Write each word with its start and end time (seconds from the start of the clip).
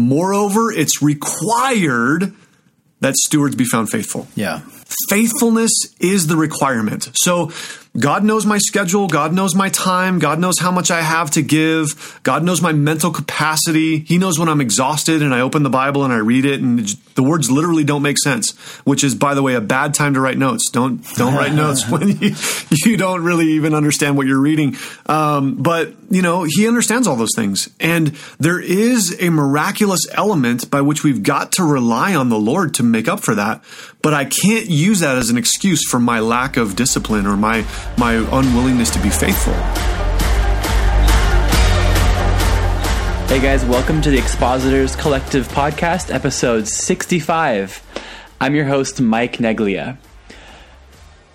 Moreover, 0.00 0.72
it's 0.72 1.02
required 1.02 2.34
that 3.00 3.16
stewards 3.16 3.56
be 3.56 3.64
found 3.64 3.90
faithful. 3.90 4.26
Yeah. 4.34 4.60
Faithfulness 5.08 5.70
is 6.00 6.26
the 6.26 6.36
requirement. 6.36 7.10
So 7.14 7.50
God 7.98 8.22
knows 8.22 8.46
my 8.46 8.58
schedule. 8.58 9.08
God 9.08 9.32
knows 9.32 9.56
my 9.56 9.68
time. 9.68 10.20
God 10.20 10.38
knows 10.38 10.60
how 10.60 10.70
much 10.70 10.92
I 10.92 11.02
have 11.02 11.32
to 11.32 11.42
give. 11.42 12.20
God 12.22 12.44
knows 12.44 12.62
my 12.62 12.72
mental 12.72 13.10
capacity. 13.10 13.98
He 13.98 14.16
knows 14.16 14.38
when 14.38 14.48
I'm 14.48 14.60
exhausted 14.60 15.22
and 15.22 15.34
I 15.34 15.40
open 15.40 15.64
the 15.64 15.70
Bible 15.70 16.04
and 16.04 16.12
I 16.12 16.18
read 16.18 16.44
it 16.44 16.60
and 16.60 16.86
the 17.16 17.24
words 17.24 17.50
literally 17.50 17.82
don't 17.82 18.02
make 18.02 18.16
sense, 18.18 18.52
which 18.84 19.02
is, 19.02 19.16
by 19.16 19.34
the 19.34 19.42
way, 19.42 19.54
a 19.54 19.60
bad 19.60 19.92
time 19.94 20.14
to 20.14 20.20
write 20.20 20.38
notes. 20.38 20.70
Don't, 20.70 21.04
don't 21.16 21.34
write 21.34 21.52
notes 21.54 21.88
when 21.88 22.08
you, 22.20 22.34
you 22.70 22.96
don't 22.96 23.24
really 23.24 23.52
even 23.52 23.74
understand 23.74 24.16
what 24.16 24.28
you're 24.28 24.40
reading. 24.40 24.76
Um, 25.06 25.56
but, 25.56 25.92
you 26.10 26.22
know, 26.22 26.44
he 26.48 26.68
understands 26.68 27.08
all 27.08 27.16
those 27.16 27.34
things. 27.34 27.68
And 27.80 28.08
there 28.38 28.60
is 28.60 29.20
a 29.20 29.30
miraculous 29.30 30.02
element 30.12 30.70
by 30.70 30.80
which 30.80 31.02
we've 31.02 31.24
got 31.24 31.52
to 31.52 31.64
rely 31.64 32.14
on 32.14 32.28
the 32.28 32.38
Lord 32.38 32.74
to 32.74 32.84
make 32.84 33.08
up 33.08 33.18
for 33.18 33.34
that. 33.34 33.64
But 34.02 34.14
I 34.14 34.24
can't 34.24 34.70
use 34.70 35.00
that 35.00 35.18
as 35.18 35.28
an 35.28 35.36
excuse 35.36 35.86
for 35.86 36.00
my 36.00 36.20
lack 36.20 36.56
of 36.56 36.74
discipline 36.74 37.26
or 37.26 37.36
my, 37.36 37.66
my 37.98 38.14
unwillingness 38.14 38.90
to 38.90 39.02
be 39.02 39.10
faithful. 39.10 39.52
Hey 43.26 43.40
guys, 43.40 43.64
welcome 43.66 44.00
to 44.00 44.10
the 44.10 44.18
Expositors 44.18 44.96
Collective 44.96 45.46
Podcast, 45.48 46.12
episode 46.12 46.66
65. 46.66 47.82
I'm 48.40 48.54
your 48.54 48.64
host, 48.64 49.02
Mike 49.02 49.36
Neglia. 49.36 49.98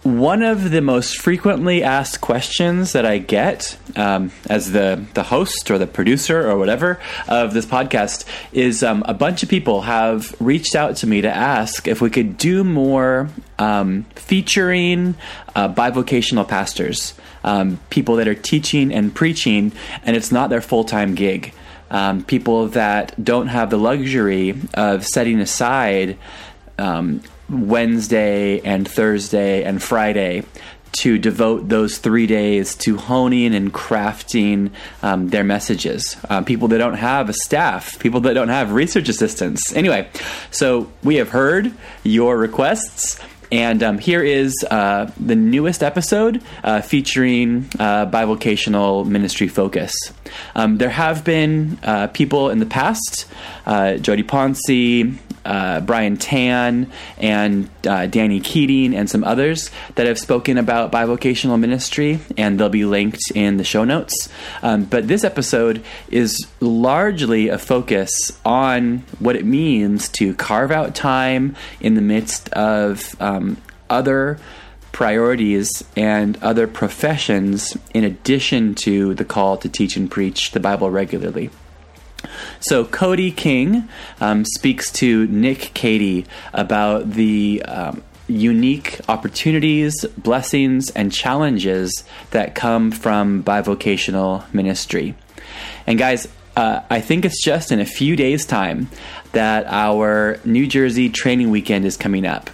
One 0.05 0.43
of 0.43 0.69
the 0.69 0.81
most 0.81 1.19
frequently 1.19 1.81
asked 1.81 2.21
questions 2.21 2.91
that 2.91 3.07
I 3.07 3.17
get 3.17 3.75
um, 3.95 4.31
as 4.47 4.71
the, 4.71 5.03
the 5.15 5.23
host 5.23 5.71
or 5.71 5.79
the 5.79 5.87
producer 5.87 6.47
or 6.47 6.59
whatever 6.59 6.99
of 7.27 7.55
this 7.55 7.65
podcast 7.65 8.23
is 8.53 8.83
um, 8.83 9.03
a 9.07 9.15
bunch 9.15 9.41
of 9.41 9.49
people 9.49 9.81
have 9.81 10.39
reached 10.39 10.75
out 10.75 10.97
to 10.97 11.07
me 11.07 11.21
to 11.21 11.27
ask 11.27 11.87
if 11.87 12.01
we 12.01 12.11
could 12.11 12.37
do 12.37 12.63
more 12.63 13.29
um, 13.57 14.03
featuring 14.13 15.15
uh, 15.55 15.73
bivocational 15.73 16.47
pastors, 16.47 17.15
um, 17.43 17.79
people 17.89 18.17
that 18.17 18.27
are 18.27 18.35
teaching 18.35 18.93
and 18.93 19.15
preaching, 19.15 19.71
and 20.03 20.15
it's 20.15 20.31
not 20.31 20.51
their 20.51 20.61
full 20.61 20.83
time 20.83 21.15
gig. 21.15 21.51
Um, 21.89 22.23
people 22.23 22.67
that 22.67 23.15
don't 23.23 23.47
have 23.47 23.71
the 23.71 23.77
luxury 23.79 24.53
of 24.75 25.03
setting 25.03 25.39
aside 25.39 26.15
um, 26.77 27.23
Wednesday 27.49 28.59
and 28.61 28.87
Thursday 28.87 29.63
and 29.63 29.81
Friday 29.81 30.43
to 30.95 31.17
devote 31.17 31.67
those 31.67 31.97
three 31.97 32.25
days 32.25 32.73
to 32.73 32.95
honing 32.95 33.53
and 33.53 33.73
crafting 33.73 34.71
um, 35.03 35.27
their 35.27 35.43
messages. 35.43 36.15
Um, 36.29 36.45
people 36.45 36.69
that 36.69 36.77
don't 36.77 36.93
have 36.93 37.27
a 37.27 37.33
staff, 37.33 37.99
people 37.99 38.21
that 38.21 38.33
don't 38.33 38.47
have 38.47 38.71
research 38.71 39.09
assistants. 39.09 39.73
Anyway, 39.73 40.07
so 40.51 40.89
we 41.03 41.15
have 41.15 41.29
heard 41.29 41.73
your 42.03 42.37
requests. 42.37 43.19
And 43.51 43.83
um, 43.83 43.97
here 43.99 44.23
is 44.23 44.53
uh, 44.71 45.11
the 45.19 45.35
newest 45.35 45.83
episode 45.83 46.41
uh, 46.63 46.81
featuring 46.81 47.69
uh, 47.77 48.07
bivocational 48.07 49.05
ministry 49.05 49.47
focus. 49.47 49.93
Um, 50.55 50.77
there 50.77 50.89
have 50.89 51.23
been 51.23 51.77
uh, 51.83 52.07
people 52.07 52.49
in 52.49 52.59
the 52.59 52.65
past, 52.65 53.25
uh, 53.65 53.97
Jody 53.97 54.23
Ponce, 54.23 54.59
uh, 55.45 55.79
Brian 55.81 56.17
Tan 56.17 56.91
and 57.17 57.69
uh, 57.87 58.07
Danny 58.07 58.39
Keating 58.39 58.95
and 58.95 59.09
some 59.09 59.23
others 59.23 59.71
that 59.95 60.07
have 60.07 60.19
spoken 60.19 60.57
about 60.57 60.91
bivocational 60.91 61.59
ministry, 61.59 62.19
and 62.37 62.59
they'll 62.59 62.69
be 62.69 62.85
linked 62.85 63.31
in 63.33 63.57
the 63.57 63.63
show 63.63 63.83
notes. 63.83 64.29
Um, 64.61 64.85
but 64.85 65.07
this 65.07 65.23
episode 65.23 65.83
is 66.09 66.47
largely 66.59 67.49
a 67.49 67.57
focus 67.57 68.37
on 68.43 69.03
what 69.19 69.35
it 69.35 69.45
means 69.45 70.09
to 70.09 70.33
carve 70.35 70.71
out 70.71 70.95
time 70.95 71.55
in 71.79 71.95
the 71.95 72.01
midst 72.01 72.49
of 72.49 73.15
um, 73.21 73.57
other 73.89 74.39
priorities 74.91 75.83
and 75.97 76.41
other 76.41 76.67
professions 76.67 77.77
in 77.93 78.05
addition 78.05 78.73
to 78.73 79.13
the 79.15 79.25
call 79.25 79.57
to 79.57 79.67
teach 79.67 79.97
and 79.97 80.09
preach 80.09 80.51
the 80.51 80.59
Bible 80.59 80.89
regularly. 80.89 81.49
So 82.59 82.85
Cody 82.85 83.31
King 83.31 83.87
um, 84.19 84.45
speaks 84.45 84.91
to 84.93 85.27
Nick 85.27 85.71
Cady 85.73 86.25
about 86.53 87.11
the 87.11 87.63
um, 87.67 88.03
unique 88.27 88.99
opportunities, 89.07 90.05
blessings, 90.17 90.89
and 90.91 91.11
challenges 91.11 92.03
that 92.31 92.55
come 92.55 92.91
from 92.91 93.43
bivocational 93.43 94.51
ministry. 94.53 95.15
And 95.85 95.99
guys, 95.99 96.27
uh, 96.55 96.81
I 96.89 97.01
think 97.01 97.25
it's 97.25 97.43
just 97.43 97.71
in 97.71 97.79
a 97.79 97.85
few 97.85 98.15
days' 98.15 98.45
time 98.45 98.89
that 99.33 99.65
our 99.67 100.39
New 100.45 100.67
Jersey 100.67 101.09
training 101.09 101.49
weekend 101.49 101.85
is 101.85 101.97
coming 101.97 102.25
up. 102.25 102.49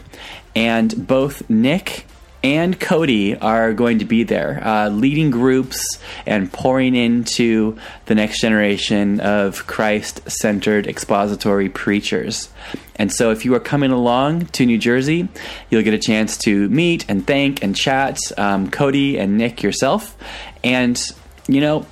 And 0.56 1.08
both 1.08 1.50
Nick 1.50 2.06
and 2.44 2.80
Cody 2.80 3.38
are 3.38 3.74
going 3.74 4.00
to 4.00 4.06
be 4.06 4.24
there, 4.24 4.66
uh, 4.66 4.90
leading 4.90 5.30
groups 5.30 5.86
and 6.26 6.52
pouring 6.52 6.96
into 6.96 7.78
the 8.06 8.16
next 8.16 8.42
generation 8.42 9.20
of 9.20 9.68
Christ 9.68 10.30
centered 10.30 10.88
expository 10.88 11.70
preachers. 11.70 12.50
And 12.96 13.12
so, 13.12 13.32
if 13.32 13.46
you 13.46 13.54
are 13.56 13.60
coming 13.60 13.92
along 13.92 14.48
to 14.48 14.66
New 14.66 14.78
Jersey, 14.78 15.28
you'll 15.70 15.84
get 15.84 15.94
a 15.94 16.00
chance 16.00 16.38
to 16.40 16.68
meet 16.70 17.06
and 17.08 17.26
thank 17.26 17.64
and 17.64 17.76
chat 17.76 18.18
um, 18.38 18.72
Cody 18.72 19.18
and 19.18 19.38
Nick 19.38 19.62
yourself. 19.62 20.18
And, 20.64 21.00
you 21.48 21.62
know, 21.62 21.86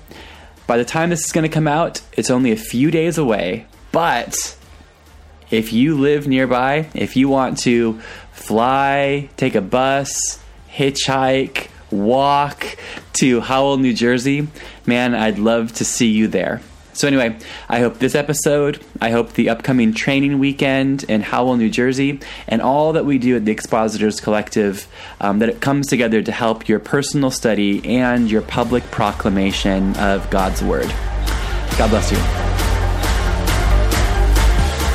by 0.65 0.77
the 0.77 0.85
time 0.85 1.09
this 1.09 1.25
is 1.25 1.31
going 1.31 1.49
to 1.49 1.53
come 1.53 1.67
out, 1.67 2.01
it's 2.13 2.29
only 2.29 2.51
a 2.51 2.57
few 2.57 2.91
days 2.91 3.17
away. 3.17 3.65
But 3.91 4.55
if 5.49 5.73
you 5.73 5.97
live 5.97 6.27
nearby, 6.27 6.89
if 6.93 7.15
you 7.15 7.27
want 7.27 7.57
to 7.59 7.99
fly, 8.49 9.29
take 9.37 9.53
a 9.53 9.61
bus, 9.61 10.41
hitchhike, 10.73 11.67
walk 11.91 12.77
to 13.13 13.41
Howell, 13.41 13.77
New 13.77 13.93
Jersey, 13.93 14.47
man, 14.87 15.13
I'd 15.13 15.37
love 15.37 15.71
to 15.73 15.85
see 15.85 16.07
you 16.07 16.27
there. 16.27 16.59
So, 16.93 17.07
anyway, 17.07 17.37
I 17.69 17.79
hope 17.79 17.99
this 17.99 18.15
episode, 18.15 18.83
I 18.99 19.11
hope 19.11 19.33
the 19.33 19.49
upcoming 19.49 19.93
training 19.93 20.39
weekend 20.39 21.03
in 21.03 21.21
Howell, 21.21 21.57
New 21.57 21.69
Jersey, 21.69 22.21
and 22.47 22.59
all 22.59 22.93
that 22.93 23.05
we 23.05 23.19
do 23.19 23.35
at 23.35 23.45
the 23.45 23.51
Expositors 23.51 24.19
Collective, 24.19 24.87
um, 25.21 25.37
that 25.39 25.49
it 25.49 25.61
comes 25.61 25.85
together 25.85 26.23
to 26.23 26.31
help 26.31 26.67
your 26.67 26.79
personal 26.79 27.29
study 27.29 27.85
and 27.85 28.31
your 28.31 28.41
public 28.41 28.83
proclamation 28.85 29.95
of 29.97 30.27
God's 30.31 30.63
Word. 30.63 30.87
God 31.77 31.91
bless 31.91 32.11
you. 32.11 32.68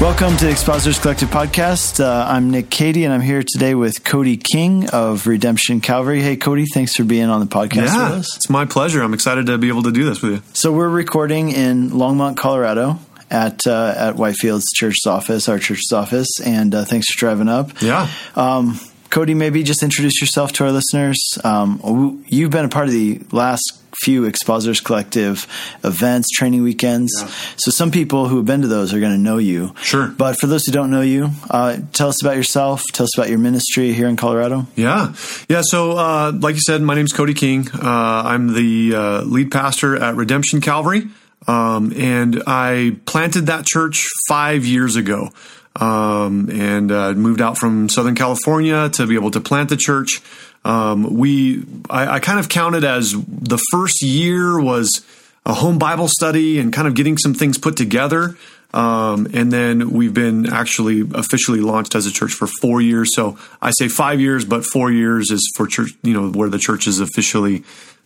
Welcome 0.05 0.37
to 0.37 0.45
the 0.45 0.51
Expositors 0.51 0.99
Collective 0.99 1.31
Podcast. 1.31 1.99
Uh, 1.99 2.27
I'm 2.29 2.51
Nick 2.51 2.69
Cady, 2.69 3.05
and 3.05 3.15
I'm 3.15 3.23
here 3.23 3.43
today 3.43 3.75
with 3.75 4.05
Cody 4.05 4.37
King 4.37 4.91
of 4.91 5.27
Redemption 5.27 5.81
Calvary. 5.81 6.21
Hey, 6.21 6.37
Cody, 6.37 6.67
thanks 6.67 6.95
for 6.95 7.05
being 7.05 7.31
on 7.31 7.41
the 7.41 7.47
podcast 7.47 7.87
yeah, 7.87 8.11
with 8.11 8.19
us. 8.19 8.37
It's 8.37 8.51
my 8.51 8.67
pleasure. 8.67 9.03
I'm 9.03 9.15
excited 9.15 9.47
to 9.47 9.57
be 9.57 9.69
able 9.69 9.85
to 9.85 9.93
do 9.93 10.05
this 10.05 10.21
with 10.21 10.33
you. 10.33 10.43
So 10.53 10.73
we're 10.75 10.91
recording 10.91 11.53
in 11.53 11.89
Longmont, 11.89 12.37
Colorado. 12.37 12.99
At 13.31 13.67
uh, 13.67 13.95
at 13.97 14.17
Whitefield's 14.17 14.67
church's 14.75 15.07
office, 15.07 15.49
our 15.49 15.59
church's 15.59 15.91
office, 15.91 16.29
and 16.45 16.75
uh, 16.75 16.85
thanks 16.85 17.11
for 17.11 17.19
driving 17.19 17.49
up. 17.49 17.81
Yeah, 17.81 18.11
um, 18.37 18.79
Cody, 19.09 19.33
maybe 19.33 19.63
just 19.63 19.83
introduce 19.83 20.21
yourself 20.21 20.53
to 20.53 20.65
our 20.65 20.71
listeners. 20.71 21.39
Um, 21.43 22.23
you've 22.27 22.51
been 22.51 22.67
a 22.67 22.69
part 22.69 22.89
of 22.89 22.93
the 22.93 23.23
last 23.33 23.81
few 24.03 24.25
Expositors 24.25 24.81
Collective 24.81 25.47
events, 25.83 26.31
training 26.31 26.63
weekends. 26.63 27.13
Yeah. 27.17 27.27
So 27.57 27.71
some 27.71 27.91
people 27.91 28.29
who 28.29 28.37
have 28.37 28.47
been 28.47 28.63
to 28.63 28.69
those 28.69 28.93
are 28.93 29.01
going 29.01 29.13
to 29.13 29.19
know 29.19 29.39
you. 29.39 29.75
Sure. 29.83 30.09
But 30.09 30.39
for 30.39 30.47
those 30.47 30.65
who 30.65 30.73
don't 30.73 30.91
know 30.91 31.01
you, 31.03 31.31
uh, 31.51 31.79
tell 31.93 32.09
us 32.09 32.23
about 32.23 32.37
yourself. 32.37 32.83
Tell 32.93 33.05
us 33.05 33.17
about 33.17 33.29
your 33.29 33.39
ministry 33.39 33.93
here 33.93 34.09
in 34.09 34.17
Colorado. 34.17 34.67
Yeah. 34.77 35.15
Yeah. 35.49 35.63
So, 35.63 35.93
uh, 35.93 36.33
like 36.35 36.55
you 36.55 36.61
said, 36.61 36.83
my 36.83 36.95
name 36.95 37.05
is 37.05 37.13
Cody 37.13 37.35
King. 37.35 37.69
Uh, 37.71 38.23
I'm 38.25 38.55
the 38.55 38.95
uh, 38.95 39.23
lead 39.23 39.51
pastor 39.51 39.97
at 39.97 40.17
Redemption 40.17 40.61
Calvary. 40.61 41.09
Um, 41.47 41.93
and 41.97 42.43
I 42.47 42.97
planted 43.07 43.47
that 43.47 43.67
church 43.67 44.07
five 44.29 44.65
years 44.65 44.97
ago. 44.97 45.31
Um, 45.77 46.51
and 46.51 46.93
uh, 46.93 47.15
moved 47.15 47.41
out 47.41 47.59
from 47.59 47.89
Southern 47.89 48.15
California 48.15 48.89
to 48.91 49.09
be 49.09 49.17
able 49.17 49.33
to 49.33 49.41
plant 49.41 49.71
the 49.71 49.77
church. 49.77 50.23
Um, 50.65 51.17
we, 51.17 51.65
I, 51.91 52.15
I 52.15 52.21
kind 52.21 52.39
of 52.39 52.49
counted 52.49 52.85
as 52.85 53.13
the 53.13 53.61
first 53.71 54.03
year 54.03 54.59
was 54.59 55.05
a 55.45 55.53
home 55.53 55.79
Bible 55.79 56.09
study 56.09 56.59
and 56.59 56.73
kind 56.73 56.89
of 56.89 56.95
getting 56.95 57.19
some 57.19 57.35
things 57.35 57.59
put 57.59 57.77
together. 57.77 58.37
Um, 58.73 59.29
and 59.33 59.53
then 59.53 59.91
we've 59.91 60.15
been 60.15 60.53
actually 60.53 61.03
officially 61.15 61.61
launched 61.61 61.95
as 61.95 62.07
a 62.07 62.11
church 62.11 62.33
for 62.33 62.49
four 62.61 62.81
years. 62.81 63.15
So 63.15 63.39
I 63.63 63.71
say 63.71 63.89
five 63.89 64.21
years, 64.21 64.45
but 64.45 64.65
four 64.65 64.91
years 64.91 65.31
is 65.31 65.49
for 65.55 65.69
church, 65.69 65.91
you 66.03 66.13
know, 66.13 66.31
where 66.31 66.49
the 66.49 66.59
church 66.59 66.89
is 66.89 66.99
officially, 66.99 67.63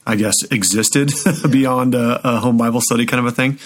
I 0.07 0.17
guess, 0.17 0.35
existed 0.51 1.11
beyond 1.51 1.95
a, 1.95 2.21
a, 2.27 2.37
home 2.39 2.57
Bible 2.57 2.81
study 2.81 3.05
kind 3.05 3.27
of 3.27 3.33
a 3.33 3.35
thing. 3.35 3.59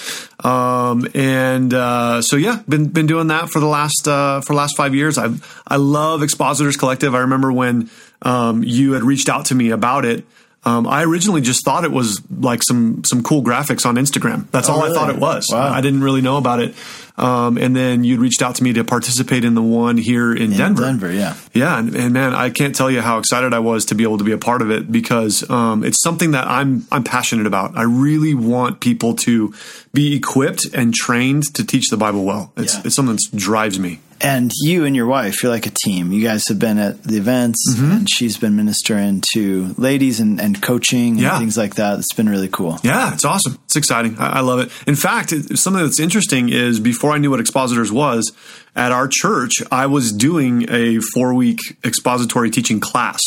Um, 0.43 1.07
and 1.15 1.73
uh, 1.73 2.21
so 2.23 2.35
yeah, 2.37 2.63
been 2.69 2.89
been 2.89 3.07
doing 3.07 3.29
that 3.29 3.49
for 3.49 3.61
the 3.61 3.67
last 3.67 4.09
uh, 4.09 4.41
for 4.41 4.53
the 4.55 4.57
last 4.57 4.77
five 4.77 4.93
years. 4.95 5.19
I 5.19 5.29
I 5.67 5.77
love 5.77 6.23
Expositors 6.23 6.77
Collective. 6.77 7.15
I 7.15 7.21
remember 7.21 7.53
when 7.53 7.91
um, 8.23 8.65
you 8.65 8.93
had 8.95 9.05
reached 9.05 9.29
out 9.29 9.47
to 9.47 9.55
me 9.55 9.71
about 9.71 10.05
it. 10.05 10.25
Um, 10.65 10.87
I 10.87 11.03
originally 11.03 11.41
just 11.41 11.65
thought 11.65 11.85
it 11.85 11.91
was 11.91 12.21
like 12.31 12.63
some 12.63 13.03
some 13.05 13.23
cool 13.23 13.43
graphics 13.43 13.85
on 13.87 13.97
Instagram. 13.97 14.49
That's 14.51 14.69
Oh, 14.69 14.75
all 14.75 14.83
really? 14.83 14.97
I 14.97 15.01
thought 15.01 15.11
it 15.11 15.19
was. 15.21 15.49
Wow. 15.51 15.73
I 15.73 15.81
didn't 15.81 16.03
really 16.03 16.23
know 16.23 16.37
about 16.39 16.61
it. 16.61 16.75
Um, 17.19 17.59
and 17.59 17.77
then 17.77 18.05
you'd 18.05 18.21
reached 18.21 18.41
out 18.41 18.55
to 18.57 18.65
me 18.65 18.73
to 18.73 18.85
participate 18.85 19.45
in 19.45 19.55
the 19.55 19.63
one 19.63 19.99
here 19.99 20.33
in, 20.33 20.53
In 20.53 20.59
Denver. 20.59 20.83
Denver, 20.83 21.13
yeah. 21.13 21.35
Yeah, 21.53 21.79
and, 21.79 21.95
and 21.95 22.13
man, 22.15 22.35
I 22.35 22.49
can't 22.49 22.75
tell 22.75 22.91
you 22.91 23.03
how 23.03 23.19
excited 23.19 23.53
I 23.53 23.59
was 23.59 23.85
to 23.87 23.95
be 23.95 24.03
able 24.03 24.17
to 24.19 24.25
be 24.25 24.33
a 24.33 24.39
part 24.39 24.63
of 24.63 24.71
it 24.71 24.91
because 24.91 25.49
um, 25.51 25.85
it's 25.85 26.01
something 26.03 26.31
that 26.31 26.47
I'm 26.47 26.87
I'm 26.91 27.05
passionate 27.05 27.47
about. 27.47 27.77
I 27.77 27.83
really 27.83 28.35
want 28.35 28.81
people 28.81 29.15
to 29.17 29.53
be 29.93 30.17
equipped 30.17 30.65
and 30.75 30.95
trained 30.95 31.53
to 31.55 31.65
teach 31.67 31.91
the 31.91 31.99
Bible 31.99 32.25
well. 32.25 32.53
It's 32.57 32.75
Yeah. 32.77 32.83
it's 32.87 32.95
something 32.95 33.17
that 33.17 33.37
drives 33.37 33.79
me. 33.79 34.01
And 34.25 34.53
you 34.63 34.85
and 34.85 34.95
your 34.95 35.07
wife, 35.07 35.43
you're 35.43 35.51
like 35.51 35.67
a 35.67 35.71
team. 35.85 36.13
You 36.13 36.23
guys 36.23 36.45
have 36.47 36.59
been 36.61 36.79
at 36.79 37.03
the 37.03 37.17
events, 37.17 37.59
Mm-hmm. 37.75 37.91
and 37.91 38.09
she's 38.09 38.37
been 38.37 38.55
ministering 38.55 39.21
to 39.35 39.75
ladies 39.77 40.21
and, 40.21 40.41
and 40.41 40.63
coaching 40.63 41.15
and 41.15 41.21
Yeah. 41.21 41.39
things 41.41 41.57
like 41.57 41.75
that. 41.75 41.99
It's 41.99 42.13
been 42.15 42.29
really 42.29 42.49
cool. 42.49 42.79
Yeah, 42.85 43.13
it's 43.13 43.25
awesome. 43.25 43.59
It's 43.65 43.75
exciting. 43.75 44.17
I, 44.19 44.39
I 44.39 44.41
love 44.41 44.61
it. 44.61 44.71
In 44.87 44.95
fact, 44.95 45.33
it, 45.33 45.59
something 45.59 45.83
that's 45.83 45.99
interesting 45.99 46.51
is 46.51 46.79
before 46.79 47.11
I 47.11 47.19
knew 47.19 47.31
what 47.31 47.41
expositors 47.41 47.91
was, 47.91 48.31
at 48.77 48.93
our 48.93 49.09
church, 49.09 49.55
I 49.73 49.87
was 49.87 50.13
doing 50.13 50.67
a 50.71 51.01
four 51.13 51.35
week 51.35 51.59
expository 51.85 52.51
teaching 52.51 52.79
class, 52.79 53.21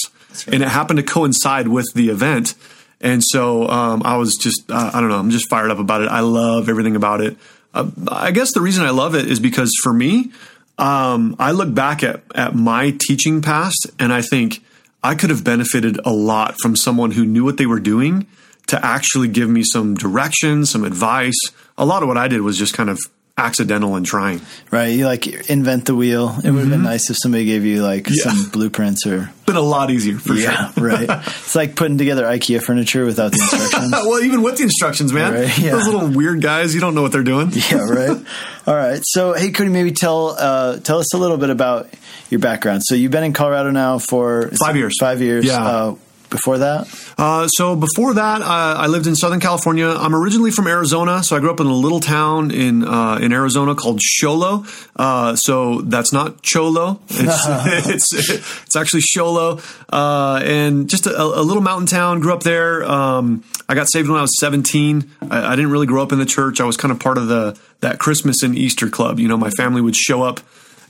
and 0.48 0.64
it 0.64 0.70
happened 0.70 0.98
to 0.98 1.04
coincide 1.04 1.68
with 1.68 1.88
the 1.94 2.10
event. 2.10 2.56
And 3.02 3.22
so 3.22 3.68
um, 3.68 4.02
I 4.06 4.16
was 4.16 4.36
just, 4.36 4.64
uh, 4.72 4.92
I 4.94 5.02
don't 5.02 5.10
know, 5.10 5.20
I'm 5.20 5.30
just 5.30 5.50
fired 5.50 5.72
up 5.72 5.80
about 5.80 6.04
it. 6.04 6.08
I 6.10 6.22
love 6.22 6.70
everything 6.70 6.96
about 6.96 7.20
it. 7.20 7.36
Uh, 7.74 7.92
I 8.08 8.32
guess 8.32 8.54
the 8.54 8.62
reason 8.62 8.86
I 8.86 8.92
love 8.92 9.14
it 9.16 9.28
is 9.28 9.42
because 9.42 9.70
for 9.84 9.92
me, 9.92 10.32
um, 10.78 11.36
I 11.40 11.52
look 11.52 11.74
back 11.74 12.04
at, 12.04 12.22
at 12.34 12.56
my 12.56 12.96
teaching 13.00 13.42
past 13.42 13.88
and 14.00 14.12
I 14.12 14.22
think 14.22 14.64
I 15.04 15.16
could 15.16 15.30
have 15.30 15.44
benefited 15.44 16.00
a 16.04 16.12
lot 16.12 16.56
from 16.62 16.76
someone 16.76 17.12
who 17.12 17.26
knew 17.26 17.44
what 17.44 17.58
they 17.58 17.66
were 17.66 17.80
doing 17.80 18.28
to 18.68 18.84
actually 18.84 19.28
give 19.28 19.50
me 19.50 19.64
some 19.64 19.96
direction, 19.96 20.66
some 20.66 20.84
advice. 20.84 21.40
A 21.78 21.86
lot 21.86 22.02
of 22.02 22.08
what 22.08 22.18
I 22.18 22.28
did 22.28 22.42
was 22.42 22.58
just 22.58 22.74
kind 22.74 22.90
of 22.90 23.00
accidental 23.38 23.96
and 23.96 24.06
trying. 24.06 24.40
Right? 24.72 24.88
You 24.88 25.06
like 25.06 25.28
invent 25.50 25.86
the 25.86 25.96
wheel. 25.96 26.36
It 26.44 26.52
would 26.52 26.62
have 26.62 26.70
been 26.70 26.84
nice 26.84 27.10
if 27.10 27.18
somebody 27.22 27.44
gave 27.46 27.66
you 27.66 27.84
like 27.84 28.06
Mm-hmm. 28.06 28.14
Yeah. 28.16 28.32
some 28.34 28.50
blueprints 28.50 29.06
or. 29.06 29.30
Been 29.46 29.56
a 29.58 29.62
lot 29.62 29.92
easier 29.92 30.18
for 30.18 30.34
Yeah, 30.34 30.72
sure. 30.74 30.84
right. 30.88 31.10
It's 31.28 31.56
like 31.56 31.76
putting 31.76 31.98
together 31.98 32.24
IKEA 32.26 32.62
furniture 32.64 33.06
without 33.06 33.32
the 33.32 33.38
instructions. 33.40 33.92
well, 33.92 34.22
even 34.24 34.42
with 34.42 34.58
the 34.58 34.64
instructions, 34.64 35.12
man, 35.14 35.34
Right, 35.34 35.58
yeah. 35.60 35.72
those 35.72 35.86
little 35.86 36.08
weird 36.08 36.42
guys, 36.42 36.74
you 36.74 36.82
don't 36.82 36.96
know 36.96 37.02
what 37.02 37.12
they're 37.12 37.24
doing. 37.24 37.52
yeah, 37.72 37.78
right. 37.78 38.26
All 38.68 38.76
right. 38.76 39.02
So, 39.04 39.34
hey, 39.34 39.52
Cody, 39.52 39.70
maybe 39.70 39.92
tell 39.92 40.30
uh, 40.30 40.80
tell 40.80 41.00
us 41.00 41.14
a 41.14 41.18
little 41.18 41.38
bit 41.38 41.50
about 41.50 41.90
your 42.30 42.40
background. 42.40 42.82
So, 42.86 42.96
you've 42.96 43.12
been 43.12 43.24
in 43.24 43.34
Colorado 43.34 43.70
now 43.72 44.00
for 44.00 44.50
Five 44.60 44.76
years. 44.78 44.94
Five 45.00 45.22
years. 45.22 45.46
Yeah. 45.46 45.64
Uh, 45.64 45.96
before 46.36 46.58
that, 46.60 46.88
Uh, 47.18 47.48
so 47.48 47.76
before 47.76 48.14
that, 48.14 48.42
uh, 48.42 48.76
I 48.86 48.88
lived 48.88 49.08
in 49.08 49.16
Southern 49.16 49.40
California. 49.40 49.88
I'm 49.88 50.14
originally 50.14 50.52
from 50.52 50.68
Arizona, 50.68 51.24
so 51.24 51.36
I 51.36 51.40
grew 51.40 51.50
up 51.50 51.60
in 51.60 51.68
a 51.68 51.74
little 51.74 52.00
town 52.00 52.52
in 52.52 52.84
uh, 52.84 53.18
in 53.22 53.32
Arizona 53.32 53.74
called 53.74 54.02
Show 54.02 54.34
Low. 54.36 54.66
Uh, 54.96 55.36
so 55.36 55.82
that's 55.82 56.12
not 56.12 56.42
Cholo. 56.42 57.00
It's 57.10 58.14
it's, 58.14 58.30
it's 58.66 58.76
actually 58.76 59.02
Show 59.02 59.32
Low, 59.32 59.60
uh, 59.92 60.42
and 60.44 60.90
just 60.90 61.08
a, 61.08 61.22
a 61.22 61.44
little 61.50 61.64
mountain 61.64 61.88
town. 61.88 62.20
Grew 62.20 62.34
up 62.34 62.44
there. 62.44 62.84
Um, 62.84 63.44
I 63.70 63.76
got 63.76 63.88
saved 63.90 64.10
when 64.10 64.18
I 64.18 64.22
was 64.22 64.38
17. 64.40 65.10
I, 65.32 65.54
I 65.54 65.56
didn't 65.56 65.72
really 65.72 65.88
grow 65.88 66.04
up 66.04 66.12
in 66.12 66.20
the 66.20 66.26
church. 66.26 66.60
I 66.60 66.66
was 66.66 66.78
kind 66.78 66.92
of 66.92 67.00
part 67.00 67.18
of 67.18 67.28
the 67.28 67.58
that 67.80 68.00
Christmas 68.00 68.44
and 68.44 68.58
Easter 68.58 68.90
club. 68.90 69.20
You 69.20 69.28
know, 69.28 69.38
my 69.38 69.52
family 69.52 69.82
would 69.82 69.96
show 69.96 70.24
up 70.24 70.40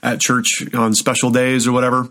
at 0.02 0.20
church 0.20 0.48
on 0.74 0.94
special 0.94 1.30
days 1.30 1.68
or 1.68 1.72
whatever 1.72 2.10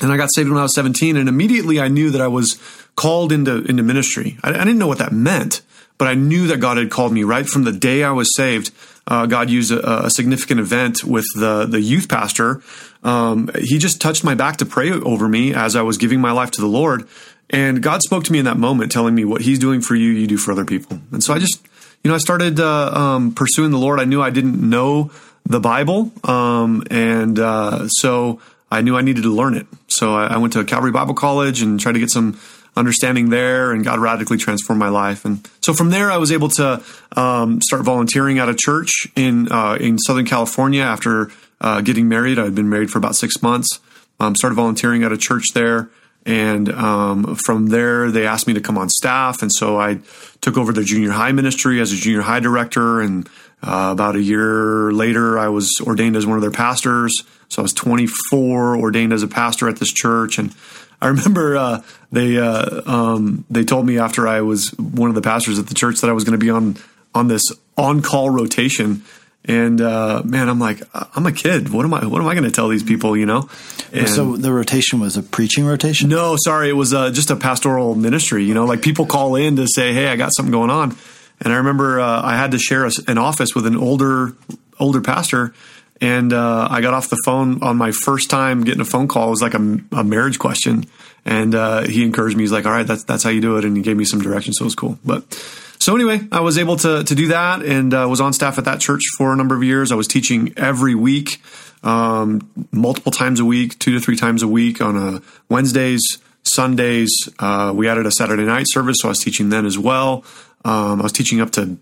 and 0.00 0.12
I 0.12 0.16
got 0.16 0.28
saved 0.32 0.48
when 0.48 0.58
I 0.58 0.62
was 0.62 0.74
17, 0.74 1.16
and 1.16 1.28
immediately 1.28 1.80
I 1.80 1.88
knew 1.88 2.10
that 2.10 2.20
I 2.20 2.28
was 2.28 2.58
called 2.96 3.32
into 3.32 3.62
into 3.64 3.82
ministry. 3.82 4.38
I, 4.42 4.50
I 4.50 4.64
didn't 4.64 4.78
know 4.78 4.86
what 4.86 4.98
that 4.98 5.12
meant, 5.12 5.62
but 5.98 6.08
I 6.08 6.14
knew 6.14 6.46
that 6.48 6.58
God 6.58 6.76
had 6.76 6.90
called 6.90 7.12
me 7.12 7.24
right 7.24 7.46
from 7.46 7.64
the 7.64 7.72
day 7.72 8.04
I 8.04 8.12
was 8.12 8.34
saved. 8.34 8.70
Uh, 9.06 9.26
God 9.26 9.48
used 9.50 9.72
a, 9.72 10.06
a 10.06 10.10
significant 10.10 10.60
event 10.60 11.04
with 11.04 11.26
the 11.34 11.66
the 11.66 11.80
youth 11.80 12.08
pastor. 12.08 12.62
Um, 13.02 13.50
he 13.58 13.78
just 13.78 14.00
touched 14.00 14.24
my 14.24 14.34
back 14.34 14.58
to 14.58 14.66
pray 14.66 14.90
over 14.90 15.28
me 15.28 15.54
as 15.54 15.76
I 15.76 15.82
was 15.82 15.98
giving 15.98 16.20
my 16.20 16.32
life 16.32 16.50
to 16.52 16.60
the 16.60 16.66
Lord, 16.66 17.08
and 17.50 17.82
God 17.82 18.02
spoke 18.02 18.24
to 18.24 18.32
me 18.32 18.38
in 18.38 18.44
that 18.44 18.58
moment, 18.58 18.92
telling 18.92 19.14
me 19.14 19.24
what 19.24 19.42
He's 19.42 19.58
doing 19.58 19.80
for 19.80 19.94
you, 19.94 20.10
you 20.10 20.26
do 20.26 20.36
for 20.36 20.52
other 20.52 20.64
people. 20.64 21.00
And 21.12 21.22
so 21.22 21.32
I 21.32 21.38
just, 21.38 21.66
you 22.04 22.10
know, 22.10 22.14
I 22.14 22.18
started 22.18 22.60
uh, 22.60 22.90
um, 22.92 23.32
pursuing 23.32 23.70
the 23.70 23.78
Lord. 23.78 24.00
I 24.00 24.04
knew 24.04 24.20
I 24.20 24.30
didn't 24.30 24.60
know 24.68 25.10
the 25.46 25.60
Bible, 25.60 26.12
um, 26.24 26.84
and 26.90 27.38
uh, 27.38 27.88
so 27.88 28.40
I 28.70 28.82
knew 28.82 28.96
I 28.96 29.02
needed 29.02 29.22
to 29.22 29.34
learn 29.34 29.54
it. 29.54 29.66
So 29.88 30.14
I, 30.14 30.34
I 30.34 30.36
went 30.38 30.52
to 30.54 30.64
Calvary 30.64 30.92
Bible 30.92 31.14
College 31.14 31.62
and 31.62 31.80
tried 31.80 31.92
to 31.92 31.98
get 31.98 32.10
some 32.10 32.38
understanding 32.76 33.30
there, 33.30 33.72
and 33.72 33.84
God 33.84 33.98
radically 33.98 34.36
transformed 34.38 34.78
my 34.78 34.88
life. 34.88 35.24
And 35.24 35.48
so 35.60 35.74
from 35.74 35.90
there, 35.90 36.10
I 36.10 36.16
was 36.16 36.30
able 36.30 36.48
to 36.50 36.82
um, 37.16 37.60
start 37.62 37.82
volunteering 37.82 38.38
at 38.38 38.48
a 38.48 38.54
church 38.54 39.08
in 39.16 39.50
uh, 39.50 39.76
in 39.80 39.98
Southern 39.98 40.26
California 40.26 40.82
after 40.82 41.30
uh, 41.60 41.80
getting 41.80 42.08
married. 42.08 42.38
I 42.38 42.44
had 42.44 42.54
been 42.54 42.68
married 42.68 42.90
for 42.90 42.98
about 42.98 43.16
six 43.16 43.42
months. 43.42 43.80
Um, 44.20 44.34
started 44.34 44.56
volunteering 44.56 45.04
at 45.04 45.12
a 45.12 45.16
church 45.16 45.44
there. 45.54 45.90
And 46.26 46.68
um, 46.70 47.36
from 47.36 47.68
there, 47.68 48.10
they 48.10 48.26
asked 48.26 48.46
me 48.46 48.54
to 48.54 48.60
come 48.60 48.76
on 48.76 48.88
staff. 48.88 49.40
And 49.42 49.50
so 49.50 49.80
I 49.80 50.00
took 50.40 50.58
over 50.58 50.72
the 50.72 50.84
junior 50.84 51.12
high 51.12 51.32
ministry 51.32 51.80
as 51.80 51.92
a 51.92 51.96
junior 51.96 52.22
high 52.22 52.40
director. 52.40 53.00
And 53.00 53.28
uh, 53.62 53.90
about 53.92 54.16
a 54.16 54.22
year 54.22 54.92
later, 54.92 55.38
I 55.38 55.48
was 55.48 55.70
ordained 55.82 56.16
as 56.16 56.26
one 56.26 56.36
of 56.36 56.42
their 56.42 56.50
pastors. 56.50 57.24
So 57.48 57.62
I 57.62 57.64
was 57.64 57.72
24, 57.72 58.76
ordained 58.76 59.12
as 59.12 59.22
a 59.22 59.28
pastor 59.28 59.68
at 59.68 59.78
this 59.78 59.92
church. 59.92 60.38
And 60.38 60.54
I 61.00 61.08
remember 61.08 61.56
uh, 61.56 61.82
they 62.12 62.38
uh, 62.38 62.82
um, 62.86 63.44
they 63.50 63.64
told 63.64 63.86
me 63.86 63.98
after 63.98 64.28
I 64.28 64.40
was 64.42 64.70
one 64.78 65.08
of 65.08 65.14
the 65.14 65.22
pastors 65.22 65.58
at 65.58 65.66
the 65.66 65.74
church 65.74 66.00
that 66.00 66.10
I 66.10 66.12
was 66.12 66.24
going 66.24 66.38
to 66.38 66.44
be 66.44 66.50
on 66.50 66.76
on 67.14 67.28
this 67.28 67.42
on 67.76 68.02
call 68.02 68.30
rotation. 68.30 69.02
And 69.44 69.80
uh, 69.80 70.22
man, 70.24 70.48
I'm 70.48 70.58
like, 70.58 70.82
I'm 70.92 71.24
a 71.24 71.32
kid. 71.32 71.72
What 71.72 71.84
am 71.84 71.94
I? 71.94 72.06
What 72.06 72.20
am 72.20 72.28
I 72.28 72.34
going 72.34 72.44
to 72.44 72.50
tell 72.50 72.68
these 72.68 72.82
people? 72.82 73.16
You 73.16 73.26
know? 73.26 73.48
And 73.92 74.08
so 74.08 74.36
the 74.36 74.52
rotation 74.52 75.00
was 75.00 75.16
a 75.16 75.22
preaching 75.22 75.64
rotation. 75.64 76.10
no, 76.10 76.36
sorry, 76.38 76.68
it 76.68 76.74
was 76.74 76.92
uh, 76.92 77.10
just 77.10 77.30
a 77.30 77.36
pastoral 77.36 77.94
ministry. 77.94 78.44
You 78.44 78.52
know, 78.52 78.66
like 78.66 78.82
people 78.82 79.06
call 79.06 79.36
in 79.36 79.56
to 79.56 79.66
say, 79.66 79.94
"Hey, 79.94 80.08
I 80.08 80.16
got 80.16 80.34
something 80.36 80.52
going 80.52 80.70
on," 80.70 80.96
and 81.40 81.52
I 81.52 81.56
remember 81.56 82.00
uh, 82.00 82.22
I 82.22 82.36
had 82.36 82.52
to 82.52 82.58
share 82.58 82.84
a, 82.86 82.90
an 83.06 83.18
office 83.18 83.54
with 83.54 83.66
an 83.66 83.76
older 83.76 84.34
older 84.78 85.00
pastor, 85.00 85.54
and 86.00 86.32
uh, 86.32 86.68
I 86.70 86.80
got 86.80 86.94
off 86.94 87.08
the 87.08 87.20
phone 87.24 87.62
on 87.62 87.76
my 87.76 87.92
first 87.92 88.30
time 88.30 88.64
getting 88.64 88.80
a 88.80 88.86
phone 88.86 89.08
call. 89.08 89.28
It 89.28 89.30
was 89.30 89.42
like 89.42 89.54
a, 89.54 89.78
a 89.92 90.04
marriage 90.04 90.38
question, 90.38 90.84
and 91.24 91.54
uh, 91.54 91.82
he 91.82 92.04
encouraged 92.04 92.36
me. 92.36 92.44
He's 92.44 92.52
like, 92.52 92.66
"All 92.66 92.72
right, 92.72 92.86
that's 92.86 93.04
that's 93.04 93.22
how 93.22 93.30
you 93.30 93.40
do 93.40 93.56
it," 93.56 93.64
and 93.64 93.76
he 93.76 93.82
gave 93.82 93.96
me 93.96 94.04
some 94.04 94.20
direction, 94.20 94.52
so 94.52 94.64
it 94.64 94.66
was 94.66 94.74
cool. 94.74 94.98
But 95.04 95.32
so 95.78 95.94
anyway, 95.94 96.20
I 96.32 96.40
was 96.40 96.58
able 96.58 96.76
to 96.78 97.04
to 97.04 97.14
do 97.14 97.28
that, 97.28 97.62
and 97.62 97.92
uh, 97.92 98.06
was 98.08 98.20
on 98.20 98.32
staff 98.32 98.58
at 98.58 98.64
that 98.64 98.80
church 98.80 99.02
for 99.16 99.32
a 99.32 99.36
number 99.36 99.54
of 99.54 99.62
years. 99.62 99.92
I 99.92 99.94
was 99.94 100.08
teaching 100.08 100.52
every 100.56 100.94
week 100.94 101.40
um, 101.82 102.68
multiple 102.72 103.12
times 103.12 103.40
a 103.40 103.44
week, 103.44 103.78
two 103.78 103.92
to 103.92 104.00
three 104.00 104.16
times 104.16 104.42
a 104.42 104.48
week 104.48 104.80
on 104.80 104.96
a 104.96 105.22
Wednesdays, 105.48 106.02
Sundays. 106.42 107.10
Uh, 107.38 107.72
we 107.74 107.88
added 107.88 108.06
a 108.06 108.10
Saturday 108.10 108.44
night 108.44 108.66
service, 108.68 108.96
so 109.00 109.08
I 109.08 109.10
was 109.10 109.20
teaching 109.20 109.50
then 109.50 109.66
as 109.66 109.78
well. 109.78 110.24
Um, 110.64 111.00
I 111.00 111.02
was 111.02 111.12
teaching 111.12 111.40
up 111.40 111.50
to 111.52 111.78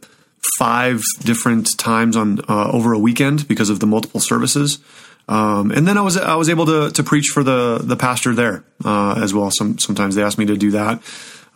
five 0.59 1.03
different 1.21 1.77
times 1.79 2.17
on 2.17 2.41
uh, 2.49 2.71
over 2.71 2.93
a 2.93 2.99
weekend 2.99 3.49
because 3.49 3.71
of 3.71 3.81
the 3.81 3.87
multiple 3.87 4.21
services. 4.21 4.79
Um, 5.29 5.73
and 5.73 5.89
then 5.89 5.99
I 5.99 6.03
was 6.03 6.17
I 6.17 6.37
was 6.37 6.49
able 6.49 6.67
to 6.67 6.91
to 6.93 7.03
preach 7.03 7.27
for 7.35 7.43
the 7.43 7.79
the 7.83 7.97
pastor 7.97 8.35
there 8.35 8.65
uh, 8.85 9.21
as 9.23 9.35
well. 9.35 9.51
Some 9.51 9.79
sometimes 9.79 10.15
they 10.15 10.23
asked 10.23 10.39
me 10.39 10.47
to 10.47 10.57
do 10.57 10.71
that. 10.73 11.03